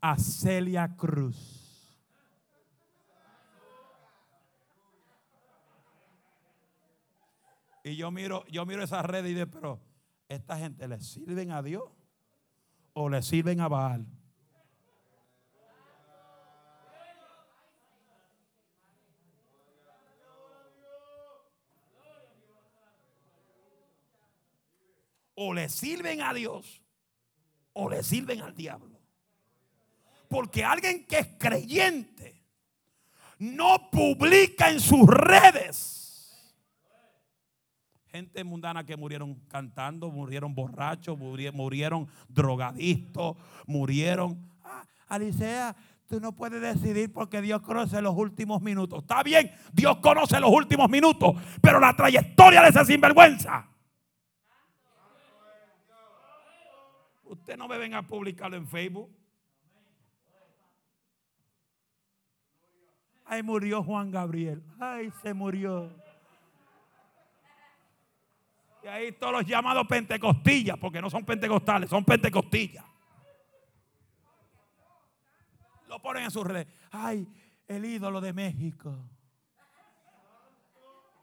[0.00, 1.59] a Celia Cruz.
[7.82, 9.80] Y yo miro, yo miro esa red y digo, pero
[10.28, 11.84] esta gente le sirven a Dios
[12.92, 14.06] o le sirven a Baal.
[25.34, 26.82] O le sirven a Dios
[27.72, 29.00] o le sirven al diablo.
[30.28, 32.44] Porque alguien que es creyente
[33.38, 36.09] no publica en sus redes.
[38.12, 43.36] Gente mundana que murieron cantando, murieron borrachos, murieron, drogadictos,
[43.66, 44.50] murieron.
[44.64, 45.76] Ah, Alicia,
[46.08, 49.02] tú no puedes decidir porque Dios conoce los últimos minutos.
[49.02, 53.68] Está bien, Dios conoce los últimos minutos, pero la trayectoria de esa sinvergüenza.
[57.22, 59.08] Usted no me venga a publicarlo en Facebook.
[63.24, 64.60] Ay, murió Juan Gabriel.
[64.80, 65.88] Ay, se murió.
[68.82, 72.84] Y ahí todos los llamados pentecostillas, porque no son pentecostales, son pentecostillas.
[75.88, 76.68] Lo ponen en sus redes.
[76.90, 77.26] Ay,
[77.66, 78.96] el ídolo de México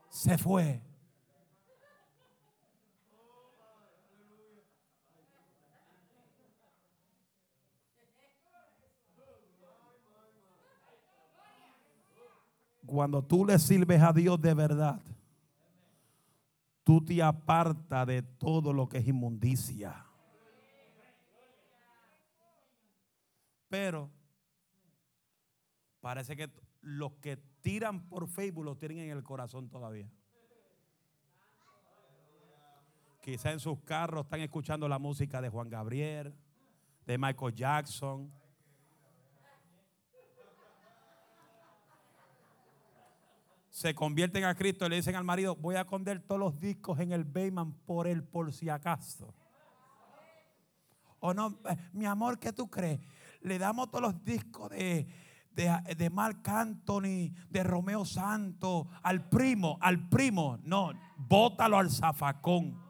[0.09, 0.81] se fue.
[12.85, 15.01] Cuando tú le sirves a Dios de verdad,
[16.87, 20.05] tú te apartas de todo lo que es inmundicia.
[23.67, 24.09] Pero
[25.99, 30.09] parece que los que tiran por Facebook lo tienen en el corazón todavía.
[33.19, 36.33] Quizá en sus carros están escuchando la música de Juan Gabriel,
[37.05, 38.31] de Michael Jackson,
[43.77, 46.99] se convierten a Cristo y le dicen al marido, voy a esconder todos los discos
[46.99, 49.35] en el Bayman por él, por si acaso.
[51.19, 51.59] O no,
[51.93, 52.99] mi amor, ¿qué tú crees?
[53.39, 55.05] Le damos todos los discos de,
[55.51, 60.57] de, de Mark Anthony, de Romeo Santo, al primo, al primo.
[60.63, 62.81] No, bótalo al zafacón.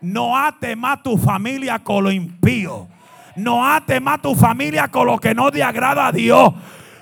[0.00, 2.88] No ate más tu familia con lo impío.
[3.36, 6.54] No ate más tu familia con lo que no te agrada a Dios.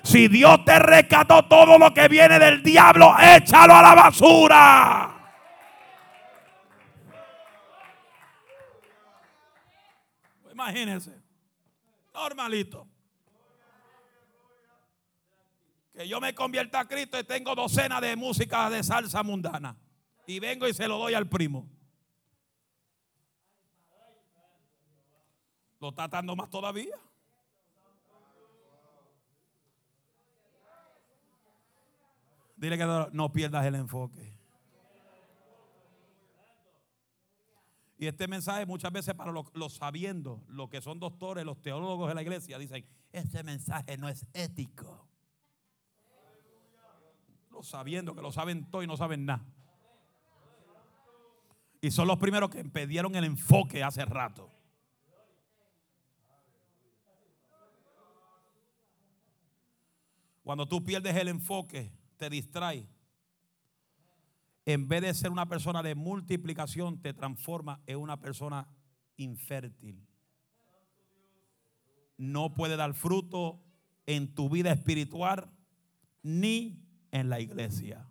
[0.06, 5.12] Si Dios te rescató todo lo que viene del diablo, échalo a la basura.
[10.52, 11.20] Imagínense,
[12.14, 12.86] normalito.
[15.92, 19.76] Que yo me convierta a Cristo y tengo docenas de música de salsa mundana.
[20.24, 21.68] Y vengo y se lo doy al primo.
[25.80, 26.96] Lo está dando más todavía.
[32.56, 34.36] Dile que no pierdas el enfoque.
[37.98, 42.14] Y este mensaje muchas veces para los, sabiendo, los que son doctores, los teólogos de
[42.14, 45.06] la iglesia, dicen, este mensaje no es ético.
[47.50, 49.44] Los sabiendo que lo saben todo y no saben nada.
[51.80, 54.50] Y son los primeros que impidieron el enfoque hace rato.
[60.42, 62.88] Cuando tú pierdes el enfoque, te distrae.
[64.64, 68.68] En vez de ser una persona de multiplicación, te transforma en una persona
[69.16, 70.04] infértil.
[72.16, 73.62] No puede dar fruto
[74.06, 75.50] en tu vida espiritual
[76.22, 78.08] ni en la iglesia.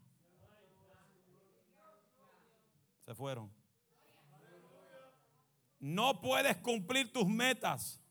[3.06, 3.52] Se fueron.
[5.80, 8.02] No puedes cumplir tus metas.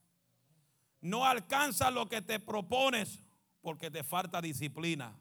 [1.01, 3.21] No alcanzas lo que te propones
[3.61, 5.19] porque te falta disciplina.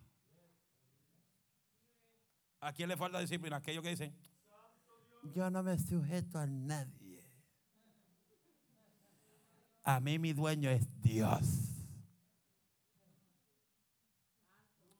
[2.63, 3.57] ¿A quién le falta disciplina?
[3.57, 4.15] Aquellos que dicen,
[5.35, 7.21] yo no me sujeto a nadie.
[9.83, 11.85] A mí mi dueño es Dios.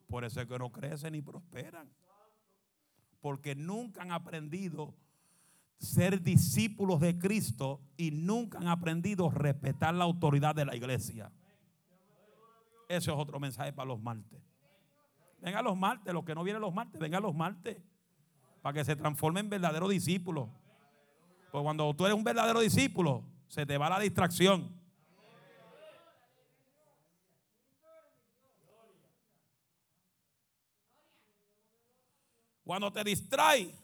[0.07, 1.89] Por eso es que no crecen ni prosperan.
[3.21, 4.93] Porque nunca han aprendido
[5.77, 11.31] ser discípulos de Cristo y nunca han aprendido respetar la autoridad de la iglesia.
[12.89, 14.52] Ese es otro mensaje para los martes.
[15.43, 17.77] Venga los martes, los que no vienen los martes, venga los martes.
[18.61, 20.47] Para que se transformen en verdaderos discípulos.
[21.51, 24.73] Pues cuando tú eres un verdadero discípulo, se te va la distracción.
[32.63, 33.75] Cuando te distrae,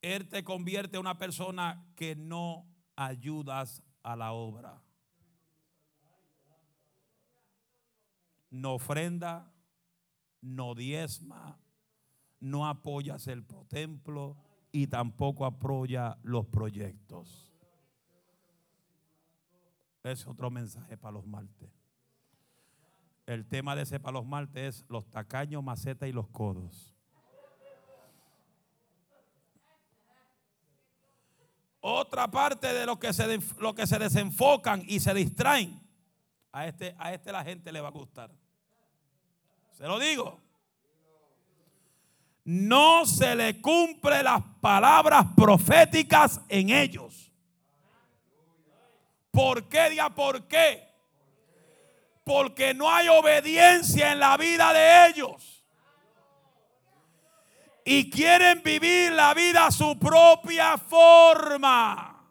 [0.00, 4.80] Él te convierte en una persona que no ayudas a la obra.
[8.50, 9.52] No ofrenda,
[10.40, 11.58] no diezma,
[12.40, 14.36] no apoyas el protemplo
[14.72, 17.52] y tampoco apoya los proyectos.
[20.02, 21.70] Es otro mensaje para los martes.
[23.26, 26.94] El tema de ese para los martes es los tacaños, macetas y los codos.
[31.80, 35.80] Otra parte de lo que se, lo que se desenfocan y se distraen,
[36.52, 38.30] a este, a este la gente le va a gustar.
[39.80, 40.38] Se lo digo.
[42.44, 47.32] No se le cumple las palabras proféticas en ellos.
[49.30, 49.88] ¿Por qué?
[49.88, 50.86] Día, ¿por qué?
[52.24, 55.64] Porque no hay obediencia en la vida de ellos.
[57.82, 62.22] Y quieren vivir la vida a su propia forma.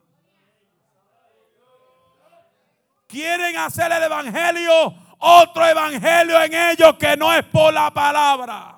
[3.07, 8.75] Quieren hacer el evangelio otro evangelio en ellos que no es por la palabra.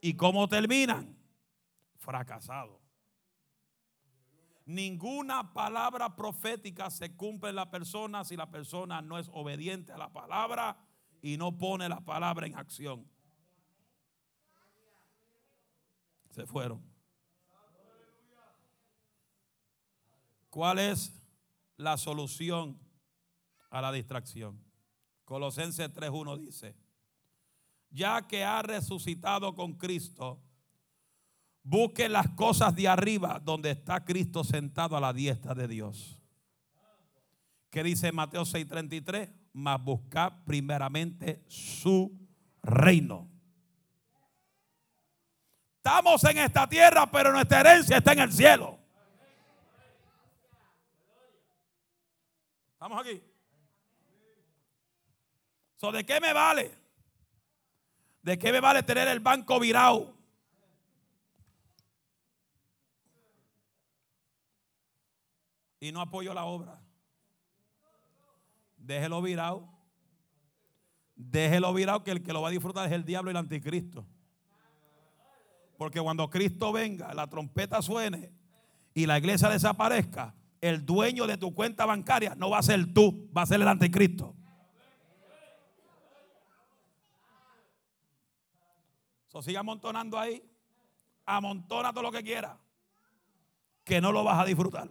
[0.00, 1.16] ¿Y cómo terminan?
[1.98, 2.78] Fracasados.
[4.64, 9.98] Ninguna palabra profética se cumple en la persona si la persona no es obediente a
[9.98, 10.76] la palabra
[11.20, 13.06] y no pone la palabra en acción.
[16.30, 16.80] Se fueron.
[20.50, 21.19] ¿Cuál es
[21.80, 22.78] la solución
[23.70, 24.62] a la distracción?
[25.24, 26.76] Colosenses 3.1 dice,
[27.90, 30.42] ya que ha resucitado con Cristo,
[31.62, 36.20] Busque las cosas de arriba donde está Cristo sentado a la diestra de Dios.
[37.70, 39.30] ¿Qué dice Mateo 6:33?
[39.52, 42.18] Mas buscad primeramente su
[42.62, 43.28] reino.
[45.76, 48.79] Estamos en esta tierra, pero nuestra herencia está en el cielo.
[52.80, 53.22] ¿Estamos aquí?
[55.92, 56.74] ¿De qué me vale?
[58.22, 60.14] ¿De qué me vale tener el banco virado?
[65.80, 66.78] y no apoyo la obra.
[68.76, 69.68] Déjelo virado.
[71.16, 74.06] Déjelo virado que el que lo va a disfrutar es el diablo y el anticristo.
[75.76, 78.30] Porque cuando Cristo venga, la trompeta suene
[78.92, 83.30] y la iglesia desaparezca, el dueño de tu cuenta bancaria no va a ser tú,
[83.36, 84.36] va a ser el anticristo.
[89.28, 90.42] So, sigue amontonando ahí.
[91.24, 92.58] Amontona todo lo que quiera.
[93.84, 94.90] Que no lo vas a disfrutar.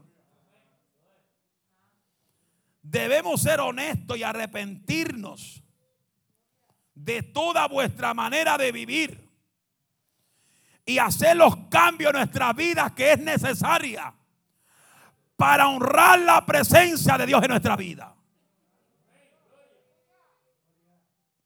[2.81, 5.61] Debemos ser honestos y arrepentirnos
[6.95, 9.29] de toda vuestra manera de vivir
[10.85, 14.15] y hacer los cambios en nuestra vida que es necesaria
[15.39, 18.13] para honrar la presencia de Dios en nuestra vida.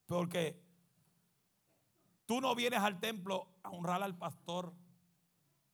[0.08, 0.60] Porque
[2.26, 4.74] tú no vienes al templo a honrar al pastor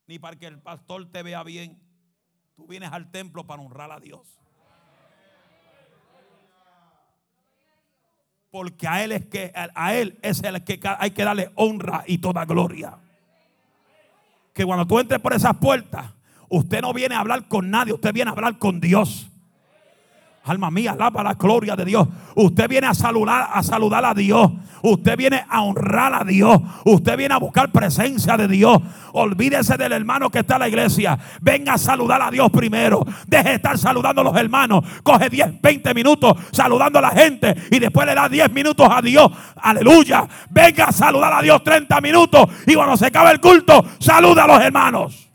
[0.05, 1.82] ni para que el pastor te vea bien.
[2.57, 4.38] Tú vienes al templo para honrar a Dios.
[8.51, 12.17] Porque a él es que a él es el que hay que darle honra y
[12.17, 12.97] toda gloria.
[14.53, 16.18] Que cuando tú entres por esas puertas,
[16.49, 19.29] usted no viene a hablar con nadie, usted viene a hablar con Dios.
[20.49, 22.07] Alma mía, alaba la gloria de Dios.
[22.33, 24.51] Usted viene a saludar, a saludar a Dios.
[24.81, 26.59] Usted viene a honrar a Dios.
[26.85, 28.79] Usted viene a buscar presencia de Dios.
[29.11, 31.19] Olvídese del hermano que está en la iglesia.
[31.41, 33.05] Venga a saludar a Dios primero.
[33.27, 34.83] Deje de estar saludando a los hermanos.
[35.03, 39.01] Coge 10, 20 minutos saludando a la gente y después le da 10 minutos a
[39.01, 39.29] Dios.
[39.57, 40.27] Aleluya.
[40.49, 44.47] Venga a saludar a Dios 30 minutos y cuando se acabe el culto, saluda a
[44.47, 45.28] los hermanos.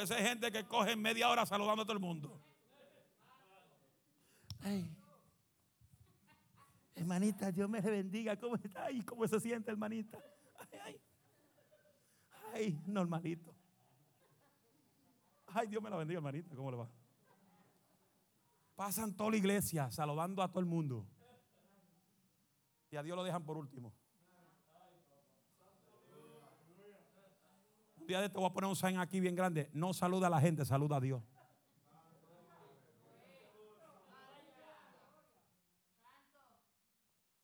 [0.00, 2.40] Veces hay gente que coge media hora saludando a todo el mundo.
[6.94, 8.36] Hermanita, Dios me bendiga.
[8.36, 8.84] ¿Cómo está?
[8.84, 10.22] Ay, ¿cómo se siente, hermanita?
[10.58, 11.00] Ay, ay.
[12.52, 13.54] Ay, normalito.
[15.46, 16.54] Ay, Dios me la bendiga, hermanita.
[16.54, 16.90] ¿Cómo le va?
[18.76, 21.06] Pasan toda la iglesia saludando a todo el mundo.
[22.90, 23.94] Y a Dios lo dejan por último.
[28.10, 29.70] Día de te voy a poner un sign aquí bien grande.
[29.72, 31.22] No saluda a la gente, saluda a Dios.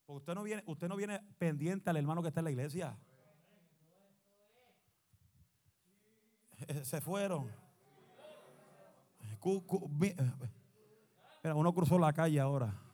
[0.09, 2.99] usted no viene, usted no viene pendiente al hermano que está en la iglesia.
[6.83, 7.53] Se fueron.
[9.91, 10.35] Mira,
[11.55, 12.86] uno cruzó la calle ahora.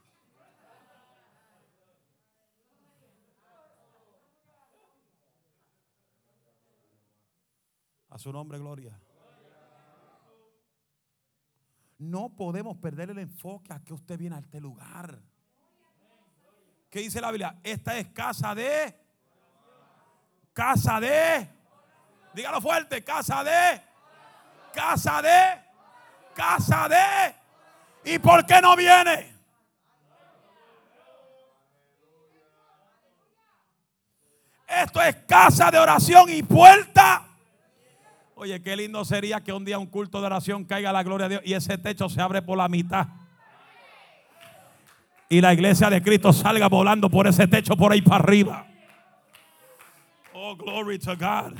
[8.12, 9.00] A su nombre, gloria.
[11.96, 15.18] No podemos perder el enfoque a que usted viene a este lugar.
[16.90, 17.58] ¿Qué dice la Biblia?
[17.62, 18.94] Esta es casa de.
[20.52, 21.48] Casa de.
[22.34, 23.02] Dígalo fuerte.
[23.02, 23.80] Casa de.
[24.74, 25.64] Casa de.
[26.34, 28.12] Casa de.
[28.14, 29.40] ¿Y por qué no viene?
[34.66, 37.31] Esto es casa de oración y puerta
[38.34, 41.34] Oye, qué lindo sería que un día un culto de oración caiga la gloria de
[41.36, 43.08] Dios y ese techo se abre por la mitad.
[45.28, 48.66] Y la iglesia de Cristo salga volando por ese techo por ahí para arriba.
[50.34, 51.56] Oh, glory to God.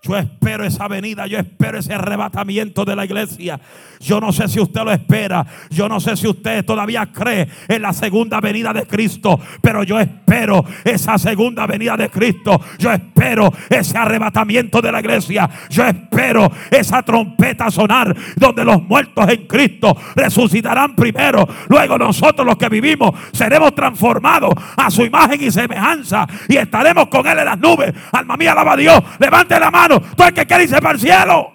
[0.00, 3.58] Yo espero esa venida, yo espero ese arrebatamiento de la iglesia.
[3.98, 7.82] Yo no sé si usted lo espera, yo no sé si usted todavía cree en
[7.82, 12.60] la segunda venida de Cristo, pero yo espero esa segunda venida de Cristo.
[12.78, 15.50] Yo espero ese arrebatamiento de la iglesia.
[15.68, 21.46] Yo espero esa trompeta sonar donde los muertos en Cristo resucitarán primero.
[21.68, 27.26] Luego nosotros los que vivimos seremos transformados a su imagen y semejanza y estaremos con
[27.26, 27.92] Él en las nubes.
[28.12, 29.02] Alma mía, alaba a Dios.
[29.18, 31.52] Levante la mano Tú el que quiere irse para el cielo.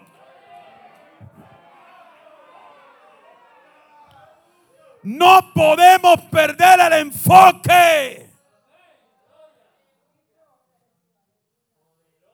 [5.04, 8.30] No podemos perder el enfoque.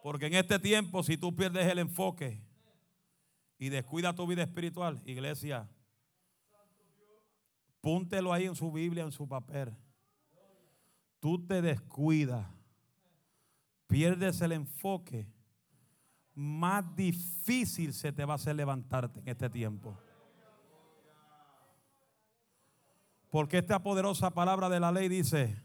[0.03, 2.41] Porque en este tiempo, si tú pierdes el enfoque
[3.57, 5.67] y descuidas tu vida espiritual, iglesia,
[7.81, 9.75] púntelo ahí en su Biblia, en su papel.
[11.19, 12.47] Tú te descuidas,
[13.87, 15.27] pierdes el enfoque
[16.39, 19.97] más difícil se te va a hacer levantarte en este tiempo.
[23.29, 25.61] Porque esta poderosa palabra de la ley dice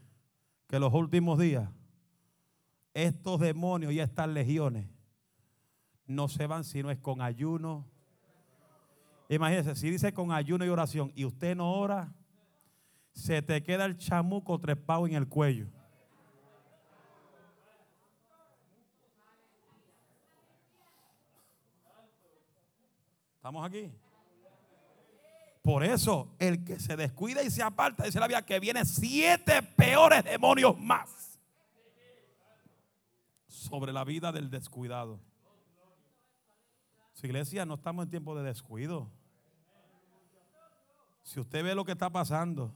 [0.67, 1.69] que los últimos días
[2.93, 4.89] estos demonios y estas legiones
[6.07, 7.87] no se van si no es con ayuno.
[9.29, 12.13] Imagínense, si dice con ayuno y oración y usted no ora,
[13.13, 15.69] se te queda el chamuco trepado en el cuello.
[23.45, 23.91] ¿Estamos aquí?
[25.61, 29.61] Por eso, el que se descuida y se aparta, dice la Biblia, que viene siete
[29.61, 31.39] peores demonios más
[33.45, 35.19] sobre la vida del descuidado.
[37.13, 39.11] Su iglesia, no estamos en tiempo de descuido.
[41.21, 42.73] Si usted ve lo que está pasando,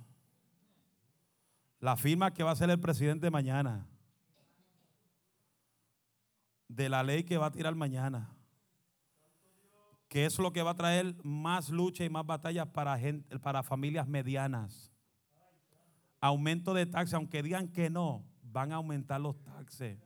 [1.80, 3.88] la firma que va a ser el presidente mañana,
[6.68, 8.36] de la ley que va a tirar mañana,
[10.10, 13.00] que es lo que va a traer más lucha y más batallas para,
[13.42, 14.92] para familias medianas.
[16.20, 20.00] Aumento de taxes, aunque digan que no, van a aumentar los taxes.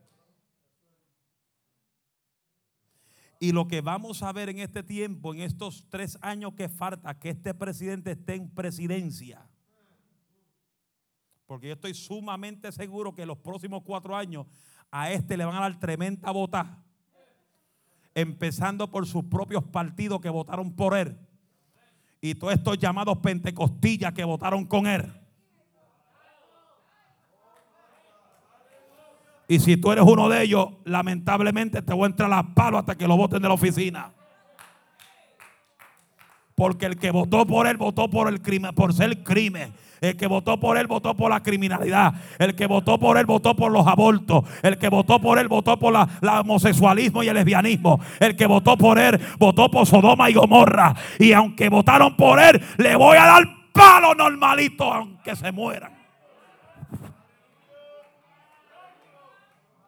[3.40, 7.18] Y lo que vamos a ver en este tiempo, en estos tres años que falta,
[7.18, 9.48] que este presidente esté en presidencia.
[11.46, 14.46] Porque yo estoy sumamente seguro que los próximos cuatro años
[14.90, 16.83] a este le van a dar tremenda bota
[18.14, 21.18] empezando por sus propios partidos que votaron por él.
[22.20, 25.12] y todos estos llamados pentecostillas que votaron con él.
[29.46, 32.80] Y si tú eres uno de ellos, lamentablemente te voy a entrar a las palos
[32.80, 34.10] hasta que lo voten de la oficina.
[36.54, 39.74] Porque el que votó por él votó por el crimen, por ser crimen.
[40.04, 42.12] El que votó por él votó por la criminalidad.
[42.38, 44.44] El que votó por él votó por los abortos.
[44.62, 48.00] El que votó por él votó por la, homosexualismo y el lesbianismo.
[48.20, 50.94] El que votó por él votó por Sodoma y Gomorra.
[51.18, 55.92] Y aunque votaron por él, le voy a dar palo normalito aunque se mueran.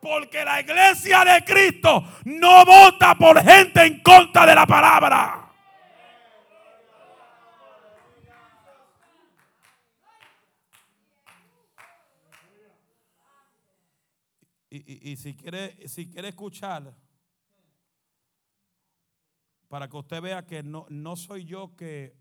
[0.00, 5.45] Porque la iglesia de Cristo no vota por gente en contra de la palabra.
[14.84, 16.94] Y, si, quiere, si quiere escuchar,
[19.68, 22.16] para que usted vea que no, no soy yo que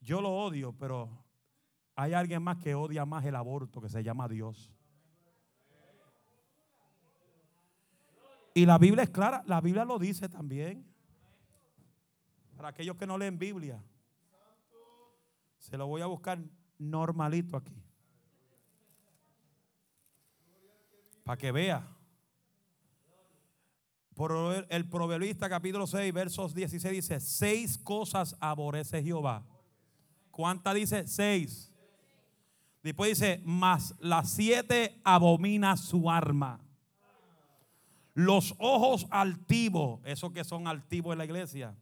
[0.00, 1.24] yo lo odio, pero
[1.94, 4.72] hay alguien más que odia más el aborto, que se llama Dios.
[8.54, 10.86] Y la Biblia es clara, la Biblia lo dice también.
[12.56, 13.82] Para aquellos que no leen Biblia,
[15.58, 16.38] se lo voy a buscar
[16.78, 17.81] normalito aquí.
[21.32, 21.88] Para que vea.
[24.68, 29.42] El proverbista capítulo 6, versos 16 dice, seis cosas aborrece Jehová.
[30.30, 31.06] ¿Cuántas dice?
[31.06, 31.72] Seis.
[32.82, 36.60] Después dice, más las siete abomina su arma.
[38.12, 41.74] Los ojos altivos, esos que son altivos en la iglesia,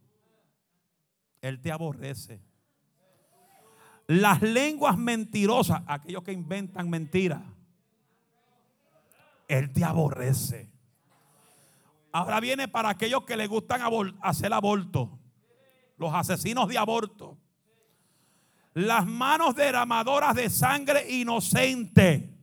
[1.41, 2.39] Él te aborrece.
[4.07, 7.41] Las lenguas mentirosas, aquellos que inventan mentiras,
[9.51, 10.71] Él te aborrece.
[12.13, 13.81] Ahora viene para aquellos que les gustan
[14.21, 15.19] hacer aborto,
[15.97, 17.37] los asesinos de aborto.
[18.73, 22.33] Las manos derramadoras de sangre inocente.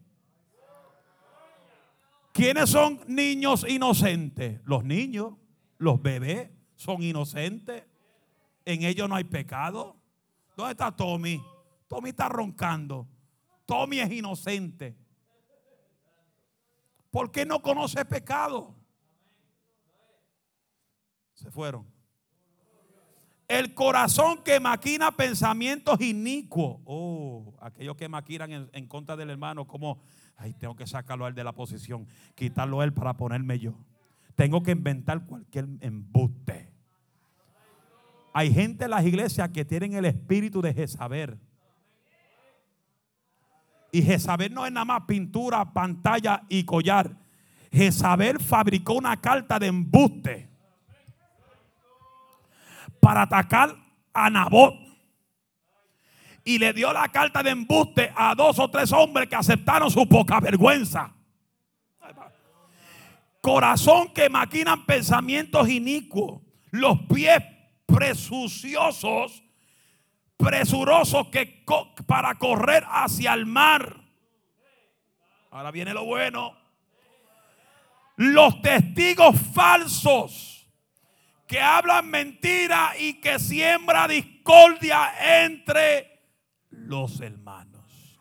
[2.32, 4.60] ¿Quiénes son niños inocentes?
[4.66, 5.32] Los niños,
[5.78, 7.84] los bebés son inocentes.
[8.66, 9.96] En ellos no hay pecado.
[10.54, 11.42] ¿Dónde está Tommy?
[11.88, 13.08] Tommy está roncando.
[13.64, 15.07] Tommy es inocente.
[17.18, 18.76] ¿Por qué no conoce pecado?
[21.34, 21.84] Se fueron.
[23.48, 26.78] El corazón que maquina pensamientos inicuos.
[26.84, 29.98] Oh, aquellos que maquinan en, contra del hermano, como
[30.36, 32.06] Ay, tengo que sacarlo a él de la posición,
[32.36, 33.74] quitarlo a él para ponerme yo.
[34.36, 36.70] Tengo que inventar cualquier embuste.
[38.32, 41.40] Hay gente en las iglesias que tienen el espíritu de Jezabel.
[43.90, 47.16] Y Jezabel no es nada más pintura, pantalla y collar.
[47.72, 50.48] Jezabel fabricó una carta de embuste
[53.00, 53.76] para atacar
[54.12, 54.74] a Nabot
[56.44, 60.08] y le dio la carta de embuste a dos o tres hombres que aceptaron su
[60.08, 61.14] poca vergüenza.
[63.40, 67.42] Corazón que maquinan pensamientos inicuos, los pies
[67.86, 69.42] presuciosos,
[70.38, 71.64] presurosos que
[72.06, 74.00] para correr hacia el mar.
[75.50, 76.56] Ahora viene lo bueno.
[78.16, 80.66] Los testigos falsos
[81.46, 86.22] que hablan mentira y que siembra discordia entre
[86.70, 88.18] los hermanos.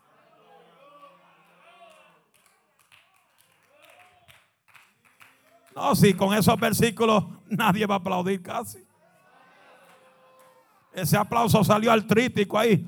[5.74, 8.87] No, si con esos versículos nadie va a aplaudir casi.
[11.00, 12.84] Ese aplauso salió al trítico ahí.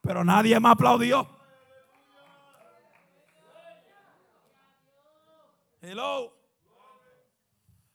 [0.00, 1.28] Pero nadie me aplaudió.
[5.82, 6.34] Hello.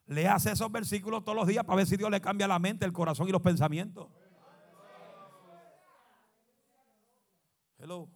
[0.06, 2.86] Le hace esos versículos todos los días para ver si Dios le cambia la mente,
[2.86, 4.08] el corazón y los pensamientos.
[7.80, 8.08] Hello.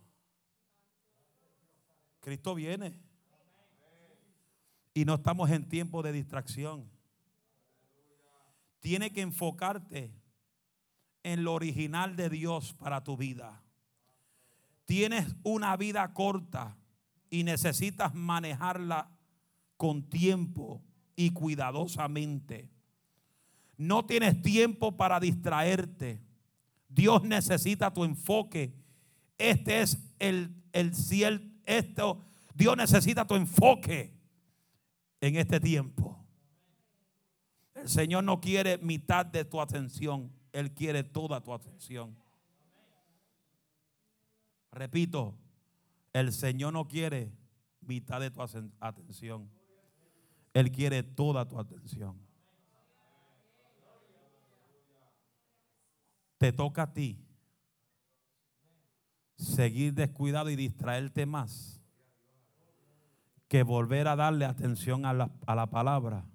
[2.19, 2.99] Cristo viene.
[4.93, 6.87] Y no estamos en tiempo de distracción.
[8.79, 10.20] Tiene que enfocarte
[11.23, 13.61] en lo original de Dios para tu vida.
[14.85, 16.77] Tienes una vida corta
[17.29, 19.09] y necesitas manejarla
[19.77, 20.81] con tiempo
[21.15, 22.69] y cuidadosamente.
[23.77, 26.21] No tienes tiempo para distraerte.
[26.89, 28.81] Dios necesita tu enfoque
[29.41, 34.13] este es el, el cielo, esto, Dios necesita tu enfoque
[35.19, 36.23] en este tiempo.
[37.73, 42.15] El Señor no quiere mitad de tu atención, Él quiere toda tu atención.
[44.71, 45.37] Repito,
[46.13, 47.31] el Señor no quiere
[47.81, 49.49] mitad de tu atención,
[50.53, 52.31] Él quiere toda tu atención.
[56.41, 57.23] te toca a ti
[59.35, 61.79] seguir descuidado y distraerte más
[63.47, 66.25] que volver a darle atención a la, a la palabra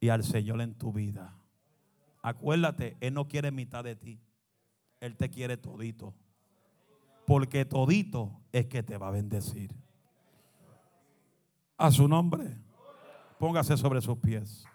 [0.00, 1.39] y al Señor en tu vida.
[2.22, 4.20] Acuérdate, Él no quiere mitad de ti.
[5.00, 6.14] Él te quiere todito.
[7.26, 9.74] Porque todito es que te va a bendecir.
[11.76, 12.56] A su nombre.
[13.38, 14.66] Póngase sobre sus pies.